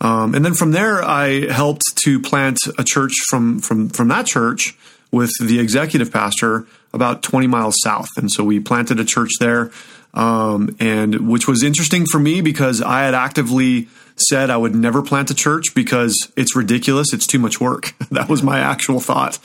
Um, 0.01 0.33
and 0.33 0.43
then 0.43 0.55
from 0.55 0.71
there, 0.71 1.03
I 1.03 1.51
helped 1.51 1.83
to 2.03 2.19
plant 2.19 2.57
a 2.77 2.83
church 2.83 3.13
from 3.29 3.59
from 3.59 3.89
from 3.89 4.09
that 4.09 4.25
church 4.25 4.75
with 5.11 5.31
the 5.39 5.59
executive 5.59 6.11
pastor 6.11 6.65
about 6.93 7.21
20 7.21 7.47
miles 7.47 7.75
south. 7.81 8.07
And 8.17 8.31
so 8.31 8.43
we 8.43 8.59
planted 8.59 8.99
a 8.99 9.05
church 9.05 9.31
there, 9.39 9.71
um, 10.13 10.75
and 10.79 11.29
which 11.29 11.47
was 11.47 11.63
interesting 11.63 12.05
for 12.05 12.19
me 12.19 12.41
because 12.41 12.81
I 12.81 13.03
had 13.03 13.13
actively 13.13 13.87
said 14.15 14.49
I 14.49 14.57
would 14.57 14.75
never 14.75 15.01
plant 15.01 15.31
a 15.31 15.33
church 15.33 15.73
because 15.73 16.31
it's 16.35 16.55
ridiculous. 16.55 17.13
It's 17.13 17.27
too 17.27 17.39
much 17.39 17.59
work. 17.59 17.93
that 18.11 18.29
was 18.29 18.43
my 18.43 18.59
actual 18.59 18.99
thought. 18.99 19.39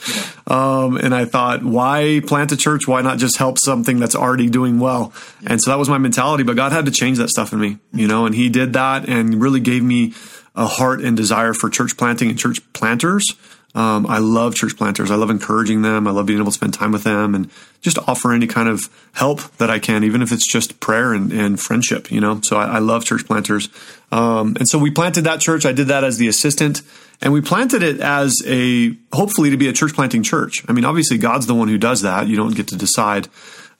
Um, 0.45 0.97
and 0.97 1.13
I 1.13 1.25
thought, 1.25 1.63
why 1.63 2.21
plant 2.25 2.51
a 2.51 2.57
church? 2.57 2.87
Why 2.87 3.01
not 3.01 3.17
just 3.17 3.37
help 3.37 3.57
something 3.57 3.99
that's 3.99 4.15
already 4.15 4.49
doing 4.49 4.79
well? 4.79 5.13
And 5.45 5.61
so 5.61 5.71
that 5.71 5.79
was 5.79 5.89
my 5.89 5.97
mentality. 5.97 6.43
But 6.43 6.55
God 6.55 6.71
had 6.71 6.85
to 6.85 6.91
change 6.91 7.17
that 7.17 7.29
stuff 7.29 7.53
in 7.53 7.59
me, 7.59 7.77
you 7.93 8.07
know, 8.07 8.25
and 8.25 8.35
He 8.35 8.49
did 8.49 8.73
that 8.73 9.07
and 9.07 9.41
really 9.41 9.59
gave 9.59 9.83
me 9.83 10.13
a 10.55 10.65
heart 10.65 11.01
and 11.01 11.15
desire 11.15 11.53
for 11.53 11.69
church 11.69 11.97
planting 11.97 12.29
and 12.29 12.39
church 12.39 12.59
planters. 12.73 13.25
Um, 13.77 14.07
I 14.07 14.17
love 14.17 14.55
church 14.55 14.75
planters. 14.75 15.11
I 15.11 15.15
love 15.15 15.29
encouraging 15.29 15.83
them. 15.83 16.07
I 16.07 16.11
love 16.11 16.25
being 16.25 16.39
able 16.39 16.51
to 16.51 16.57
spend 16.57 16.73
time 16.73 16.91
with 16.91 17.03
them 17.03 17.35
and 17.35 17.47
just 17.81 17.99
offer 18.07 18.33
any 18.33 18.47
kind 18.47 18.67
of 18.67 18.89
help 19.13 19.39
that 19.57 19.69
I 19.69 19.77
can, 19.77 20.03
even 20.03 20.23
if 20.23 20.31
it's 20.31 20.51
just 20.51 20.79
prayer 20.79 21.13
and, 21.13 21.31
and 21.31 21.59
friendship, 21.59 22.11
you 22.11 22.19
know? 22.19 22.41
So 22.43 22.57
I, 22.57 22.65
I 22.65 22.79
love 22.79 23.05
church 23.05 23.27
planters. 23.27 23.69
Um, 24.11 24.55
and 24.57 24.67
so 24.67 24.79
we 24.79 24.89
planted 24.89 25.25
that 25.25 25.41
church. 25.41 25.63
I 25.63 25.73
did 25.73 25.89
that 25.89 26.03
as 26.03 26.17
the 26.17 26.27
assistant 26.27 26.81
and 27.21 27.31
we 27.31 27.39
planted 27.39 27.83
it 27.83 27.99
as 27.99 28.41
a, 28.47 28.97
hopefully 29.13 29.51
to 29.51 29.57
be 29.57 29.67
a 29.67 29.73
church 29.73 29.93
planting 29.93 30.23
church. 30.23 30.65
I 30.67 30.73
mean, 30.73 30.83
obviously 30.83 31.19
God's 31.19 31.45
the 31.45 31.53
one 31.53 31.67
who 31.67 31.77
does 31.77 32.01
that. 32.01 32.25
You 32.25 32.35
don't 32.35 32.55
get 32.55 32.69
to 32.69 32.75
decide. 32.75 33.27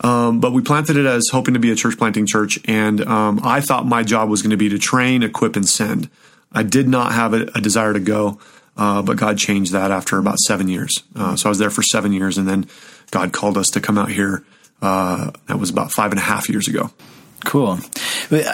Um, 0.01 0.39
but 0.39 0.53
we 0.53 0.61
planted 0.61 0.95
it 0.95 1.07
as 1.07 1.23
hoping 1.31 1.55
to 1.55 1.59
be 1.59 1.71
a 1.71 1.75
church 1.75 1.97
planting 1.97 2.27
church. 2.27 2.59
And 2.65 3.01
um, 3.01 3.39
I 3.43 3.61
thought 3.61 3.87
my 3.87 4.03
job 4.03 4.29
was 4.29 4.43
going 4.43 4.51
to 4.51 4.57
be 4.57 4.69
to 4.69 4.77
train, 4.77 5.23
equip, 5.23 5.55
and 5.55 5.67
send. 5.67 6.11
I 6.51 6.61
did 6.61 6.87
not 6.87 7.13
have 7.13 7.33
a, 7.33 7.49
a 7.55 7.61
desire 7.61 7.93
to 7.93 7.99
go, 7.99 8.39
uh, 8.77 9.01
but 9.01 9.17
God 9.17 9.37
changed 9.37 9.73
that 9.73 9.91
after 9.91 10.17
about 10.17 10.37
seven 10.39 10.67
years. 10.67 10.93
Uh, 11.15 11.35
so 11.35 11.47
I 11.47 11.49
was 11.49 11.57
there 11.59 11.69
for 11.69 11.81
seven 11.83 12.13
years, 12.13 12.37
and 12.37 12.47
then 12.47 12.67
God 13.11 13.33
called 13.33 13.57
us 13.57 13.67
to 13.71 13.81
come 13.81 13.97
out 13.97 14.09
here. 14.09 14.43
Uh, 14.81 15.31
that 15.47 15.57
was 15.59 15.69
about 15.71 15.91
five 15.91 16.11
and 16.11 16.19
a 16.19 16.23
half 16.23 16.49
years 16.49 16.67
ago. 16.67 16.91
Cool. 17.45 17.79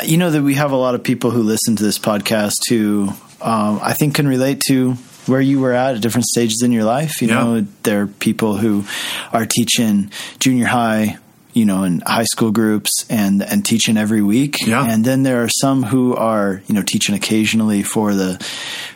You 0.03 0.18
know 0.18 0.32
that 0.32 0.42
we 0.42 0.56
have 0.56 0.72
a 0.72 0.75
lot 0.77 0.96
of 0.96 1.03
people 1.03 1.32
who 1.32 1.42
listen 1.44 1.75
to 1.75 1.84
this 1.84 2.00
podcast 2.00 2.53
who 2.70 3.10
um, 3.42 3.80
I 3.82 3.94
think 3.94 4.15
can 4.15 4.27
relate 4.27 4.62
to 4.68 4.94
where 5.25 5.42
you 5.42 5.60
were 5.62 5.72
at 5.74 5.96
at 5.96 6.01
different 6.01 6.25
stages 6.25 6.62
in 6.63 6.72
your 6.72 6.84
life. 6.84 7.22
You 7.22 7.30
Yeah. 7.30 7.44
know, 7.44 7.68
there 7.84 8.01
are 8.03 8.08
people 8.08 8.58
who 8.58 8.84
are 9.32 9.46
teaching 9.46 10.12
junior 10.39 10.65
high, 10.65 11.18
you 11.53 11.65
know, 11.65 11.83
in 11.83 12.01
high 12.05 12.24
school 12.25 12.51
groups 12.51 13.05
and 13.10 13.41
and 13.43 13.65
teaching 13.65 13.98
every 13.98 14.22
week. 14.22 14.57
Yeah. 14.65 14.86
And 14.86 15.05
then 15.05 15.24
there 15.24 15.43
are 15.43 15.50
some 15.50 15.83
who 15.83 16.15
are, 16.15 16.62
you 16.67 16.75
know, 16.75 16.81
teaching 16.81 17.15
occasionally 17.15 17.83
for 17.83 18.13
the 18.13 18.38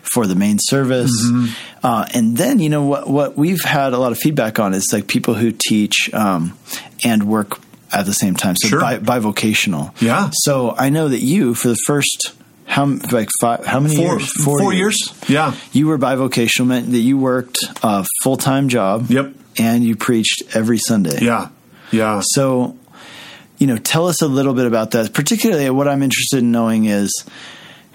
for 0.01 0.25
the 0.27 0.35
main 0.35 0.57
service. 0.59 1.11
Mm-hmm. 1.25 1.85
Uh, 1.85 2.07
and 2.13 2.35
then, 2.37 2.59
you 2.59 2.69
know, 2.69 2.83
what 2.83 3.09
what 3.09 3.37
we've 3.37 3.61
had 3.63 3.93
a 3.93 3.97
lot 3.97 4.11
of 4.11 4.17
feedback 4.17 4.59
on 4.59 4.73
is 4.73 4.89
like 4.91 5.07
people 5.07 5.33
who 5.35 5.51
teach 5.51 6.11
um, 6.13 6.57
and 7.03 7.23
work 7.27 7.59
at 7.93 8.05
the 8.05 8.13
same 8.13 8.35
time. 8.35 8.55
So 8.57 8.67
Sure. 8.67 8.81
bi- 8.81 8.99
bivocational. 8.99 9.93
Yeah. 10.01 10.29
So 10.33 10.73
I 10.77 10.89
know 10.89 11.07
that 11.09 11.21
you, 11.21 11.53
for 11.53 11.69
the 11.69 11.77
first 11.85 12.33
how 12.65 12.85
like 13.11 13.29
five, 13.39 13.65
how 13.65 13.79
many 13.79 13.95
Four, 13.95 14.19
years? 14.19 14.43
four, 14.43 14.73
years. 14.73 15.13
Yeah. 15.29 15.55
You 15.71 15.87
were 15.87 15.97
bivocational, 15.97 16.67
meant 16.67 16.91
that 16.91 16.99
you 16.99 17.17
worked 17.17 17.57
a 17.81 18.05
full 18.23 18.35
time 18.37 18.67
job. 18.67 19.09
Yep. 19.09 19.33
And 19.59 19.83
you 19.83 19.95
preached 19.95 20.43
every 20.53 20.77
Sunday. 20.77 21.19
Yeah. 21.23 21.47
Yeah. 21.91 22.21
So, 22.23 22.77
you 23.57 23.67
know, 23.67 23.77
tell 23.77 24.07
us 24.07 24.21
a 24.21 24.27
little 24.27 24.53
bit 24.53 24.65
about 24.65 24.91
that. 24.91 25.13
Particularly, 25.13 25.69
what 25.69 25.87
I'm 25.87 26.03
interested 26.03 26.39
in 26.39 26.51
knowing 26.51 26.85
is 26.85 27.25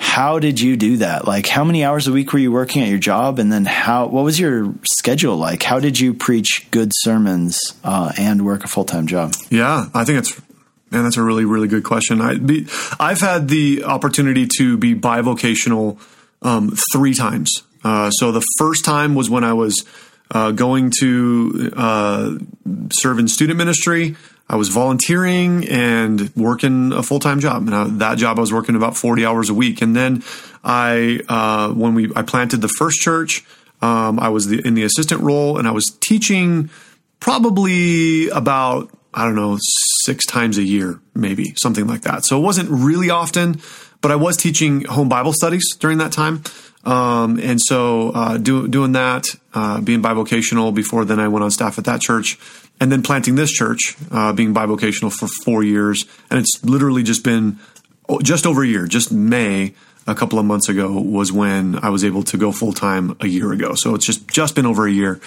how 0.03 0.41
did 0.41 0.61
you 0.61 0.77
do 0.77 0.97
that? 0.99 1.27
Like, 1.27 1.47
how 1.47 1.63
many 1.63 1.85
hours 1.85 2.09
a 2.09 2.13
week 2.13 2.33
were 2.33 2.39
you 2.39 2.51
working 2.51 2.83
at 2.83 2.89
your 2.89 2.99
job, 2.99 3.39
and 3.39 3.53
then 3.53 3.65
how? 3.65 4.09
What 4.09 4.25
was 4.25 4.39
your 4.39 4.75
schedule 4.85 5.37
like? 5.37 5.63
How 5.63 5.79
did 5.79 5.99
you 5.99 6.13
preach 6.13 6.67
good 6.71 6.91
sermons 6.93 7.59
uh, 7.85 8.13
and 8.19 8.45
work 8.45 8.65
a 8.65 8.69
full 8.69 8.85
time 8.85 9.07
job? 9.07 9.35
Yeah, 9.49 9.89
I 9.95 10.05
think 10.05 10.19
it's 10.19 10.41
man, 10.91 11.05
that's 11.05 11.17
a 11.17 11.23
really 11.23 11.45
really 11.45 11.69
good 11.69 11.85
question. 11.85 12.21
I 12.21 12.37
be, 12.37 12.67
I've 12.99 13.21
had 13.21 13.49
the 13.49 13.85
opportunity 13.85 14.49
to 14.59 14.77
be 14.77 14.95
bivocational 14.95 15.99
um, 16.43 16.77
three 16.93 17.15
times. 17.15 17.63
Uh, 17.85 18.11
so 18.11 18.33
the 18.33 18.45
first 18.59 18.85
time 18.85 19.15
was 19.15 19.31
when 19.31 19.45
I 19.45 19.53
was 19.53 19.85
uh, 20.33 20.51
going 20.51 20.91
to 21.01 21.71
uh, 21.77 22.39
serve 22.91 23.19
in 23.19 23.29
student 23.29 23.59
ministry. 23.59 24.17
I 24.49 24.57
was 24.57 24.69
volunteering 24.69 25.69
and 25.69 26.35
working 26.35 26.93
a 26.93 27.03
full 27.03 27.21
time 27.21 27.39
job, 27.41 27.67
and 27.67 27.75
I, 27.75 27.85
that 27.99 28.19
job 28.19 28.39
I 28.39 28.41
was 28.41 28.53
working 28.53 28.75
about 28.75 28.97
forty 28.97 29.25
hours 29.25 29.51
a 29.51 29.55
week. 29.55 29.83
And 29.83 29.95
then 29.95 30.25
I, 30.65 31.21
uh, 31.29 31.73
when 31.73 31.95
we 31.95 32.11
I 32.17 32.23
planted 32.23 32.61
the 32.61 32.69
first 32.69 33.01
church, 33.01 33.45
um, 33.83 34.19
I 34.19 34.31
was 34.31 34.49
the, 34.49 34.67
in 34.67 34.75
the 34.75 34.83
assistant 34.85 35.21
role, 35.21 35.59
and 35.59 35.69
I 35.69 35.71
was 35.71 35.87
teaching 36.01 36.71
probably 37.21 38.29
about 38.31 38.91
I 39.15 39.25
don't 39.25 39.37
know 39.37 39.59
six 40.05 40.27
times 40.27 40.59
a 40.59 40.63
year, 40.63 41.01
maybe 41.15 41.55
something 41.57 41.87
like 41.87 42.03
that. 42.03 42.25
So 42.25 42.39
it 42.39 42.43
wasn't 42.43 42.71
really 42.71 43.11
often, 43.11 43.61
but 44.01 44.11
I 44.11 44.17
was 44.17 44.37
teaching 44.37 44.85
home 44.85 45.09
Bible 45.09 45.33
studies 45.33 45.77
during 45.79 45.99
that 45.99 46.13
time. 46.13 46.43
Um, 46.85 47.39
and 47.39 47.61
so 47.61 48.11
uh, 48.11 48.39
do, 48.39 48.67
doing 48.67 48.93
that, 48.93 49.27
uh, 49.55 49.81
being 49.81 50.03
bivocational 50.03 50.75
before 50.75 51.05
then 51.05 51.21
I 51.21 51.29
went 51.29 51.45
on 51.45 51.51
staff 51.51 51.79
at 51.79 51.85
that 51.85 52.01
church, 52.01 52.39
and 52.81 52.91
then 52.91 53.03
planting 53.03 53.37
this 53.37 53.53
church, 53.53 53.97
uh, 54.11 54.33
being 54.33 54.53
bivocational 54.53 55.13
for 55.13 55.29
four 55.45 55.63
years, 55.63 56.05
and 56.31 56.41
it's 56.41 56.65
literally 56.65 57.03
just 57.03 57.23
been 57.23 57.59
oh, 58.09 58.21
just 58.21 58.47
over 58.47 58.63
a 58.63 58.67
year. 58.67 58.87
Just 58.87 59.13
May 59.13 59.75
a 60.07 60.15
couple 60.15 60.39
of 60.39 60.45
months 60.45 60.69
ago 60.69 61.01
was 61.01 61.33
when 61.33 61.79
I 61.81 61.91
was 61.91 62.05
able 62.05 62.25
to 62.25 62.37
go 62.37 62.51
full 62.51 62.73
time 62.73 63.17
a 63.21 63.29
year 63.29 63.53
ago. 63.53 63.75
So 63.75 63.95
it's 63.95 64.05
just 64.05 64.27
just 64.29 64.57
been 64.57 64.67
over 64.67 64.87
a 64.87 64.91
year, 64.91 65.21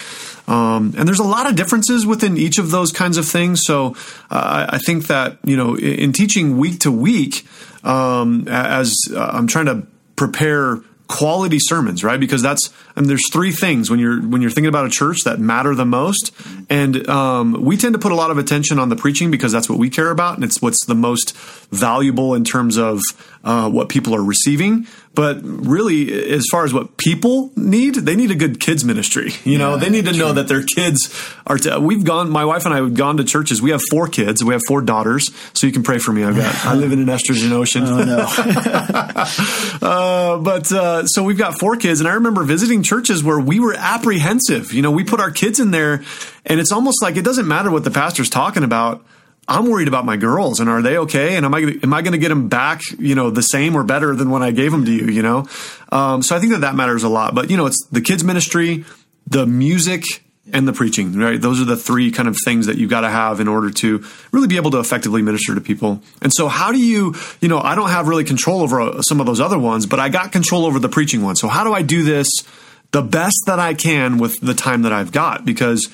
um, 0.46 0.92
and 0.98 1.08
there's 1.08 1.20
a 1.20 1.24
lot 1.24 1.48
of 1.48 1.56
differences 1.56 2.04
within 2.04 2.36
each 2.36 2.58
of 2.58 2.70
those 2.70 2.92
kinds 2.92 3.16
of 3.16 3.26
things. 3.26 3.62
So 3.64 3.96
uh, 4.30 4.66
I 4.68 4.78
think 4.78 5.06
that 5.06 5.38
you 5.44 5.56
know 5.56 5.74
in, 5.74 5.94
in 5.94 6.12
teaching 6.12 6.58
week 6.58 6.80
to 6.80 6.92
week, 6.92 7.46
um, 7.84 8.46
as 8.48 8.94
uh, 9.14 9.30
I'm 9.32 9.46
trying 9.46 9.66
to 9.66 9.86
prepare 10.16 10.82
quality 11.08 11.58
sermons 11.60 12.02
right? 12.02 12.18
Because 12.18 12.42
that's 12.42 12.70
mean, 13.00 13.08
there's 13.08 13.30
three 13.30 13.52
things 13.52 13.90
when 13.90 13.98
you're 13.98 14.20
when 14.20 14.40
you're 14.40 14.50
thinking 14.50 14.68
about 14.68 14.86
a 14.86 14.90
church 14.90 15.18
that 15.24 15.38
matter 15.38 15.74
the 15.74 15.84
most. 15.84 16.32
And 16.70 17.08
um, 17.08 17.64
we 17.64 17.76
tend 17.76 17.94
to 17.94 17.98
put 17.98 18.12
a 18.12 18.14
lot 18.14 18.30
of 18.30 18.38
attention 18.38 18.78
on 18.78 18.88
the 18.88 18.96
preaching 18.96 19.30
because 19.30 19.52
that's 19.52 19.68
what 19.68 19.78
we 19.78 19.90
care 19.90 20.10
about 20.10 20.36
and 20.36 20.44
it's 20.44 20.62
what's 20.62 20.84
the 20.86 20.94
most 20.94 21.36
valuable 21.70 22.34
in 22.34 22.44
terms 22.44 22.76
of 22.76 23.00
uh, 23.44 23.68
what 23.68 23.88
people 23.88 24.14
are 24.14 24.22
receiving 24.22 24.86
but 25.16 25.38
really 25.42 26.30
as 26.30 26.44
far 26.52 26.64
as 26.64 26.72
what 26.72 26.96
people 26.96 27.50
need 27.56 27.96
they 27.96 28.14
need 28.14 28.30
a 28.30 28.34
good 28.36 28.60
kids 28.60 28.84
ministry 28.84 29.32
you 29.44 29.58
know 29.58 29.72
Yeah, 29.72 29.80
they 29.80 29.90
need 29.90 30.04
to 30.04 30.12
know 30.12 30.32
that 30.34 30.46
their 30.46 30.62
kids 30.62 31.10
are 31.46 31.58
t- 31.58 31.76
we've 31.78 32.04
gone 32.04 32.30
my 32.30 32.44
wife 32.44 32.64
and 32.64 32.72
i 32.72 32.76
have 32.76 32.94
gone 32.94 33.16
to 33.16 33.24
churches 33.24 33.60
we 33.60 33.70
have 33.70 33.80
four 33.90 34.06
kids 34.06 34.44
we 34.44 34.52
have 34.54 34.62
four 34.68 34.80
daughters 34.82 35.32
so 35.54 35.66
you 35.66 35.72
can 35.72 35.82
pray 35.82 35.98
for 35.98 36.12
me 36.12 36.22
i've 36.22 36.36
got 36.36 36.54
i 36.66 36.74
live 36.74 36.92
in 36.92 37.00
an 37.00 37.06
estrogen 37.06 37.50
ocean 37.52 37.82
Oh 37.86 38.04
no. 38.04 38.26
uh, 39.82 40.38
but 40.38 40.70
uh, 40.72 41.06
so 41.06 41.22
we've 41.22 41.38
got 41.38 41.58
four 41.58 41.76
kids, 41.76 42.00
and 42.00 42.08
I 42.08 42.14
remember 42.14 42.42
visiting 42.44 42.82
churches 42.82 43.22
where 43.24 43.38
we 43.40 43.60
were 43.60 43.74
apprehensive. 43.74 44.72
You 44.72 44.82
know, 44.82 44.90
we 44.90 45.04
put 45.04 45.20
our 45.20 45.30
kids 45.30 45.60
in 45.60 45.70
there, 45.70 46.02
and 46.44 46.60
it's 46.60 46.72
almost 46.72 47.02
like 47.02 47.16
it 47.16 47.24
doesn't 47.24 47.46
matter 47.48 47.70
what 47.70 47.84
the 47.84 47.90
pastor's 47.90 48.30
talking 48.30 48.64
about. 48.64 49.04
I'm 49.48 49.70
worried 49.70 49.88
about 49.88 50.04
my 50.04 50.16
girls, 50.16 50.58
and 50.58 50.68
are 50.68 50.82
they 50.82 50.98
okay? 50.98 51.36
And 51.36 51.46
am 51.46 51.54
I 51.54 51.60
am 51.82 51.94
I 51.94 52.02
going 52.02 52.12
to 52.12 52.18
get 52.18 52.30
them 52.30 52.48
back? 52.48 52.80
You 52.98 53.14
know, 53.14 53.30
the 53.30 53.42
same 53.42 53.76
or 53.76 53.84
better 53.84 54.14
than 54.16 54.30
when 54.30 54.42
I 54.42 54.50
gave 54.50 54.72
them 54.72 54.84
to 54.84 54.92
you? 54.92 55.06
You 55.06 55.22
know, 55.22 55.46
um, 55.92 56.22
so 56.22 56.34
I 56.34 56.40
think 56.40 56.52
that 56.52 56.62
that 56.62 56.74
matters 56.74 57.04
a 57.04 57.08
lot. 57.08 57.34
But 57.34 57.50
you 57.50 57.56
know, 57.56 57.66
it's 57.66 57.86
the 57.92 58.00
kids 58.00 58.24
ministry, 58.24 58.84
the 59.26 59.46
music, 59.46 60.04
and 60.52 60.66
the 60.66 60.72
preaching. 60.72 61.16
Right, 61.16 61.40
those 61.40 61.60
are 61.60 61.64
the 61.64 61.76
three 61.76 62.10
kind 62.10 62.28
of 62.28 62.36
things 62.44 62.66
that 62.66 62.76
you've 62.76 62.90
got 62.90 63.02
to 63.02 63.08
have 63.08 63.38
in 63.38 63.46
order 63.46 63.70
to 63.70 64.04
really 64.32 64.48
be 64.48 64.56
able 64.56 64.72
to 64.72 64.80
effectively 64.80 65.22
minister 65.22 65.54
to 65.54 65.60
people. 65.60 66.02
And 66.20 66.32
so, 66.32 66.48
how 66.48 66.72
do 66.72 66.78
you? 66.78 67.14
You 67.40 67.48
know, 67.48 67.60
I 67.60 67.76
don't 67.76 67.90
have 67.90 68.08
really 68.08 68.24
control 68.24 68.62
over 68.62 68.80
uh, 68.80 69.02
some 69.02 69.20
of 69.20 69.26
those 69.26 69.40
other 69.40 69.58
ones, 69.58 69.86
but 69.86 70.00
I 70.00 70.08
got 70.08 70.32
control 70.32 70.66
over 70.66 70.80
the 70.80 70.88
preaching 70.88 71.22
one. 71.22 71.36
So 71.36 71.46
how 71.46 71.62
do 71.62 71.72
I 71.72 71.82
do 71.82 72.02
this? 72.02 72.28
The 72.96 73.02
best 73.02 73.42
that 73.44 73.58
I 73.58 73.74
can 73.74 74.16
with 74.16 74.40
the 74.40 74.54
time 74.54 74.80
that 74.82 74.92
I've 74.92 75.12
got. 75.12 75.44
Because 75.44 75.84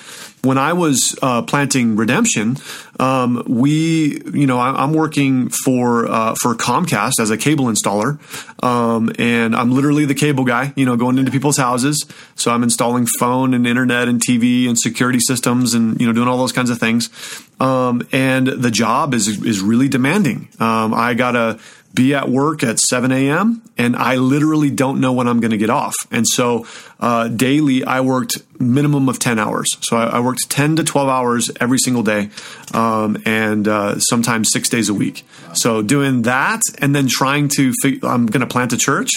when 0.42 0.56
I 0.56 0.72
was 0.72 1.18
uh, 1.20 1.42
planting 1.42 1.96
Redemption, 1.96 2.58
um, 3.00 3.42
we, 3.48 4.22
you 4.32 4.46
know, 4.46 4.56
I, 4.56 4.84
I'm 4.84 4.92
working 4.92 5.48
for 5.48 6.06
uh, 6.06 6.36
for 6.40 6.54
Comcast 6.54 7.14
as 7.18 7.30
a 7.30 7.36
cable 7.36 7.64
installer, 7.64 8.20
um, 8.62 9.10
and 9.18 9.56
I'm 9.56 9.72
literally 9.72 10.04
the 10.04 10.14
cable 10.14 10.44
guy. 10.44 10.72
You 10.76 10.86
know, 10.86 10.96
going 10.96 11.18
into 11.18 11.32
people's 11.32 11.56
houses. 11.56 12.06
So 12.36 12.52
I'm 12.52 12.62
installing 12.62 13.06
phone 13.18 13.52
and 13.52 13.66
internet 13.66 14.06
and 14.06 14.20
TV 14.20 14.68
and 14.68 14.78
security 14.78 15.18
systems, 15.18 15.74
and 15.74 16.00
you 16.00 16.06
know, 16.06 16.12
doing 16.12 16.28
all 16.28 16.38
those 16.38 16.52
kinds 16.52 16.70
of 16.70 16.78
things. 16.78 17.10
Um, 17.58 18.06
and 18.12 18.46
the 18.46 18.70
job 18.70 19.12
is 19.12 19.26
is 19.26 19.60
really 19.60 19.88
demanding. 19.88 20.48
Um, 20.60 20.94
I 20.94 21.14
gotta 21.14 21.58
be 21.94 22.14
at 22.14 22.28
work 22.28 22.62
at 22.62 22.78
7 22.78 23.12
a.m. 23.12 23.62
and 23.76 23.96
I 23.96 24.16
literally 24.16 24.70
don't 24.70 25.00
know 25.00 25.12
when 25.12 25.28
I'm 25.28 25.40
going 25.40 25.50
to 25.50 25.58
get 25.58 25.70
off. 25.70 25.94
And 26.10 26.26
so 26.26 26.66
uh, 27.00 27.28
daily, 27.28 27.84
I 27.84 28.00
worked 28.00 28.38
minimum 28.58 29.08
of 29.08 29.18
10 29.18 29.38
hours. 29.38 29.76
So 29.80 29.96
I, 29.96 30.04
I 30.04 30.20
worked 30.20 30.48
10 30.48 30.76
to 30.76 30.84
12 30.84 31.08
hours 31.08 31.50
every 31.60 31.78
single 31.78 32.02
day, 32.02 32.30
um, 32.72 33.22
and 33.26 33.66
uh, 33.68 33.98
sometimes 33.98 34.50
six 34.52 34.68
days 34.68 34.88
a 34.88 34.94
week. 34.94 35.26
So 35.52 35.82
doing 35.82 36.22
that, 36.22 36.62
and 36.78 36.94
then 36.94 37.08
trying 37.08 37.48
to, 37.56 37.72
I'm 38.02 38.26
going 38.26 38.40
to 38.40 38.46
plant 38.46 38.72
a 38.72 38.78
church, 38.78 39.10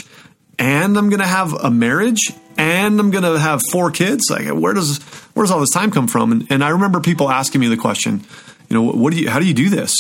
and 0.60 0.98
I'm 0.98 1.10
going 1.10 1.22
to 1.22 1.28
have 1.28 1.54
a 1.54 1.70
marriage, 1.70 2.32
and 2.58 3.00
I'm 3.00 3.12
going 3.12 3.24
to 3.24 3.40
have 3.40 3.62
four 3.72 3.92
kids. 3.92 4.24
Like, 4.30 4.48
where 4.48 4.74
does 4.74 5.00
where 5.34 5.44
does 5.44 5.52
all 5.52 5.60
this 5.60 5.72
time 5.72 5.92
come 5.92 6.08
from? 6.08 6.32
And, 6.32 6.48
and 6.50 6.64
I 6.64 6.70
remember 6.70 7.02
people 7.02 7.30
asking 7.30 7.60
me 7.60 7.68
the 7.68 7.78
question, 7.78 8.22
you 8.70 8.74
know, 8.74 8.84
what 8.84 9.14
do 9.14 9.20
you, 9.20 9.30
how 9.30 9.40
do 9.40 9.46
you 9.46 9.54
do 9.54 9.70
this? 9.70 9.94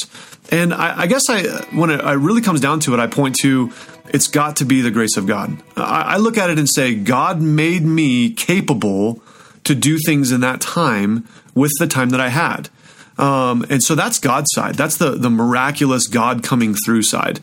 And 0.51 0.73
I, 0.73 1.01
I 1.01 1.07
guess 1.07 1.23
I, 1.29 1.43
when 1.75 1.89
it, 1.89 2.01
really 2.01 2.41
comes 2.41 2.61
down 2.61 2.79
to 2.81 2.93
it, 2.93 2.99
I 2.99 3.07
point 3.07 3.35
to 3.41 3.71
it's 4.09 4.27
got 4.27 4.57
to 4.57 4.65
be 4.65 4.81
the 4.81 4.91
grace 4.91 5.17
of 5.17 5.27
God. 5.27 5.61
I, 5.75 6.01
I 6.13 6.17
look 6.17 6.37
at 6.37 6.49
it 6.49 6.59
and 6.59 6.69
say, 6.69 6.95
God 6.95 7.41
made 7.41 7.83
me 7.83 8.31
capable 8.31 9.21
to 9.63 9.75
do 9.75 9.97
things 10.05 10.31
in 10.31 10.41
that 10.41 10.61
time 10.61 11.27
with 11.53 11.71
the 11.79 11.87
time 11.87 12.09
that 12.09 12.21
I 12.21 12.29
had. 12.29 12.69
Um, 13.17 13.65
and 13.69 13.81
so 13.81 13.95
that's 13.95 14.19
God's 14.19 14.49
side. 14.53 14.75
That's 14.75 14.97
the 14.97 15.11
the 15.11 15.29
miraculous 15.29 16.07
God 16.07 16.43
coming 16.43 16.75
through 16.75 17.03
side. 17.03 17.39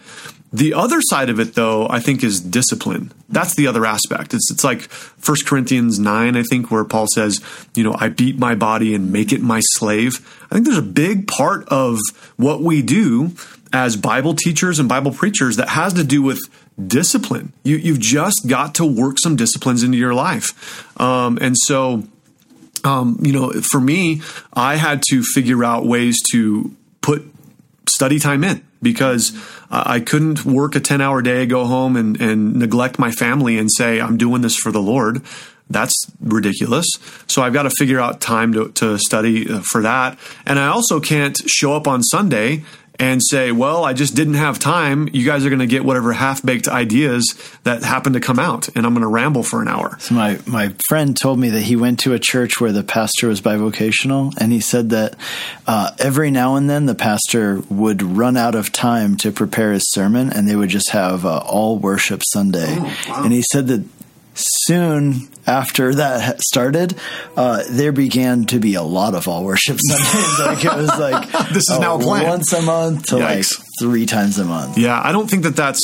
The 0.53 0.75
other 0.75 1.01
side 1.01 1.31
of 1.31 1.41
it, 1.41 1.55
though, 1.55 1.89
I 1.89 2.01
think 2.01 2.23
is 2.23 2.41
discipline. 2.41 3.13
That's 3.31 3.55
the 3.55 3.67
other 3.67 3.87
aspect. 3.87 4.35
It's 4.35 4.51
it's 4.51 4.63
like 4.63 4.91
1 4.93 5.37
Corinthians 5.47 5.99
9, 5.99 6.37
I 6.37 6.43
think, 6.43 6.71
where 6.71 6.85
Paul 6.85 7.07
says, 7.15 7.41
you 7.75 7.83
know, 7.83 7.97
I 7.99 8.11
beat 8.11 8.39
my 8.39 8.55
body 8.55 8.95
and 8.95 9.11
make 9.11 9.33
it 9.33 9.41
my 9.41 9.61
slave. 9.75 10.21
I 10.51 10.55
think 10.55 10.67
there's 10.67 10.79
a 10.79 10.83
big 10.83 11.27
part 11.27 11.67
of 11.69 11.99
what 12.37 12.61
we 12.61 12.83
do 12.83 13.33
as 13.73 13.97
Bible 13.97 14.35
teachers 14.35 14.79
and 14.79 14.89
Bible 14.89 15.13
preachers 15.13 15.57
that 15.57 15.71
has 15.71 15.95
to 15.95 16.05
do 16.05 16.21
with 16.21 16.41
discipline. 16.87 17.55
You, 17.65 17.77
you've 17.77 18.01
just 18.01 18.47
got 18.47 18.75
to 18.77 18.85
work 18.85 19.19
some 19.19 19.37
disciplines 19.37 19.83
into 19.83 19.97
your 19.97 20.13
life. 20.13 21.01
Um, 21.01 21.39
and 21.41 21.57
so, 21.57 22.05
um, 22.85 23.19
you 23.23 23.33
know, 23.33 23.53
for 23.53 23.81
me, 23.81 24.21
I 24.53 24.77
had 24.77 25.03
to 25.11 25.23
figure 25.23 25.65
out 25.65 25.87
ways 25.87 26.21
to 26.33 26.75
put 27.01 27.25
study 27.89 28.19
time 28.19 28.45
in. 28.45 28.63
Because 28.83 29.33
I 29.71 30.01
couldn't 30.01 30.45
work 30.45 30.75
a 30.75 30.81
10 30.81 31.01
hour 31.01 31.23
day, 31.23 31.47
go 31.47 31.65
home 31.65 31.97
and, 31.97 32.21
and 32.21 32.57
neglect 32.57 32.99
my 32.99 33.11
family 33.11 33.59
and 33.59 33.71
say, 33.73 34.01
I'm 34.01 34.17
doing 34.17 34.43
this 34.43 34.57
for 34.57 34.73
the 34.73 34.83
Lord. 34.83 35.23
That's 35.71 36.07
ridiculous. 36.21 36.87
So 37.27 37.43
I've 37.43 37.53
got 37.53 37.63
to 37.63 37.71
figure 37.71 37.99
out 37.99 38.21
time 38.21 38.53
to, 38.53 38.71
to 38.73 38.99
study 38.99 39.49
uh, 39.49 39.61
for 39.61 39.83
that. 39.83 40.19
And 40.45 40.59
I 40.59 40.67
also 40.67 41.01
can't 41.01 41.39
show 41.47 41.75
up 41.75 41.89
on 41.89 42.03
Sunday 42.03 42.65
and 42.99 43.23
say, 43.23 43.53
well, 43.53 43.85
I 43.85 43.95
just 43.95 44.15
didn't 44.15 44.35
have 44.35 44.59
time. 44.59 45.09
You 45.13 45.25
guys 45.25 45.45
are 45.45 45.49
going 45.49 45.61
to 45.61 45.67
get 45.67 45.85
whatever 45.85 46.13
half 46.13 46.43
baked 46.45 46.69
ideas 46.69 47.35
that 47.65 47.83
happen 47.83 48.13
to 48.13 48.21
come 48.21 48.39
out, 48.39 48.69
and 48.77 48.87
I'm 48.87 48.93
going 48.93 49.03
to 49.03 49.09
ramble 49.09 49.43
for 49.43 49.63
an 49.63 49.69
hour. 49.69 49.99
So 49.99 50.15
my, 50.15 50.39
my 50.47 50.75
friend 50.89 51.17
told 51.17 51.39
me 51.39 51.51
that 51.51 51.63
he 51.63 51.77
went 51.77 52.01
to 52.01 52.13
a 52.13 52.19
church 52.19 52.61
where 52.61 52.73
the 52.73 52.83
pastor 52.83 53.29
was 53.29 53.41
bivocational, 53.41 54.35
and 54.39 54.53
he 54.53 54.61
said 54.61 54.91
that 54.91 55.17
uh, 55.67 55.93
every 55.99 56.31
now 56.31 56.57
and 56.57 56.69
then 56.69 56.87
the 56.87 56.95
pastor 56.95 57.63
would 57.71 58.03
run 58.03 58.37
out 58.37 58.55
of 58.55 58.73
time 58.73 59.17
to 59.19 59.33
prepare 59.33 59.73
his 59.73 59.91
sermon, 59.91 60.33
and 60.33 60.49
they 60.49 60.57
would 60.57 60.71
just 60.71 60.91
have 60.91 61.25
uh, 61.25 61.39
all 61.39 61.79
worship 61.79 62.23
Sunday. 62.33 62.77
Oh, 62.79 62.97
wow. 63.09 63.25
And 63.25 63.33
he 63.33 63.43
said 63.53 63.69
that 63.69 63.85
soon 64.35 65.29
after 65.47 65.95
that 65.97 66.41
started, 66.41 66.95
uh, 67.37 67.63
there 67.71 67.93
began 67.93 68.45
to 68.47 68.59
be 68.59 68.75
a 68.75 68.83
lot 68.83 69.15
of 69.15 69.29
all 69.29 69.45
worship 69.45 69.79
Sundays. 69.89 70.39
like 70.41 70.65
it 70.65 70.77
was 70.77 70.99
like 70.99 71.49
this 71.51 71.69
is 71.69 71.71
uh, 71.71 71.79
now 71.79 71.99
planned 71.99 72.29
once 72.29 72.53
a 72.53 72.63
month 72.63 73.07
to 73.07 73.17
Yikes. 73.17 73.59
like 73.59 73.67
three 73.81 74.07
times 74.07 74.39
a 74.39 74.45
month. 74.45 74.79
Yeah, 74.79 75.01
I 75.03 75.13
don't 75.13 75.29
think 75.29 75.43
that 75.45 75.57
that's 75.57 75.81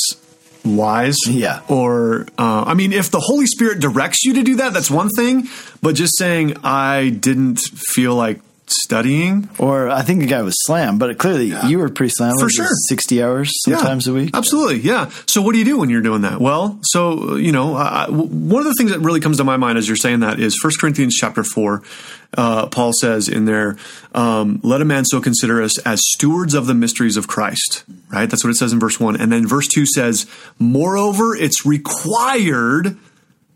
wise. 0.65 1.17
Yeah. 1.27 1.61
Or, 1.67 2.27
uh, 2.37 2.63
I 2.67 2.73
mean, 2.73 2.93
if 2.93 3.11
the 3.11 3.19
Holy 3.19 3.45
Spirit 3.45 3.79
directs 3.79 4.23
you 4.23 4.33
to 4.35 4.43
do 4.43 4.57
that, 4.57 4.73
that's 4.73 4.91
one 4.91 5.09
thing. 5.09 5.47
But 5.81 5.95
just 5.95 6.17
saying, 6.17 6.57
I 6.63 7.09
didn't 7.09 7.59
feel 7.59 8.15
like 8.15 8.39
studying. 8.71 9.49
Or 9.57 9.89
I 9.89 10.01
think 10.01 10.21
the 10.21 10.27
guy 10.27 10.41
was 10.41 10.55
slammed, 10.65 10.99
but 10.99 11.17
clearly 11.17 11.47
yeah. 11.47 11.67
you 11.67 11.79
were 11.79 11.89
pretty 11.89 12.13
slammed. 12.15 12.35
For 12.39 12.49
sure. 12.49 12.67
60 12.87 13.23
hours 13.23 13.51
sometimes 13.63 14.07
yeah, 14.07 14.11
a 14.11 14.15
week. 14.15 14.31
Absolutely. 14.33 14.79
Yeah. 14.79 15.09
So 15.25 15.41
what 15.41 15.53
do 15.53 15.59
you 15.59 15.65
do 15.65 15.79
when 15.79 15.89
you're 15.89 16.01
doing 16.01 16.21
that? 16.21 16.39
Well, 16.39 16.79
so, 16.83 17.35
you 17.35 17.51
know, 17.51 17.73
one 18.09 18.59
of 18.59 18.65
the 18.65 18.75
things 18.77 18.91
that 18.91 18.99
really 18.99 19.19
comes 19.19 19.37
to 19.37 19.43
my 19.43 19.57
mind 19.57 19.77
as 19.77 19.87
you're 19.87 19.97
saying 19.97 20.21
that 20.21 20.39
is 20.39 20.57
1 20.61 20.73
Corinthians 20.79 21.15
chapter 21.15 21.43
4. 21.43 21.83
Uh, 22.37 22.67
Paul 22.67 22.91
says 22.93 23.27
in 23.27 23.45
there, 23.45 23.77
um, 24.13 24.59
let 24.63 24.81
a 24.81 24.85
man 24.85 25.03
so 25.03 25.19
consider 25.19 25.61
us 25.61 25.79
as 25.79 25.99
stewards 26.03 26.53
of 26.53 26.67
the 26.67 26.75
mysteries 26.75 27.17
of 27.17 27.27
Christ, 27.27 27.83
right? 28.11 28.29
That's 28.29 28.43
what 28.43 28.51
it 28.51 28.57
says 28.57 28.71
in 28.71 28.79
verse 28.79 28.99
1. 28.99 29.19
And 29.19 29.31
then 29.31 29.47
verse 29.47 29.67
2 29.67 29.85
says, 29.87 30.27
moreover, 30.59 31.35
it's 31.35 31.65
required 31.65 32.97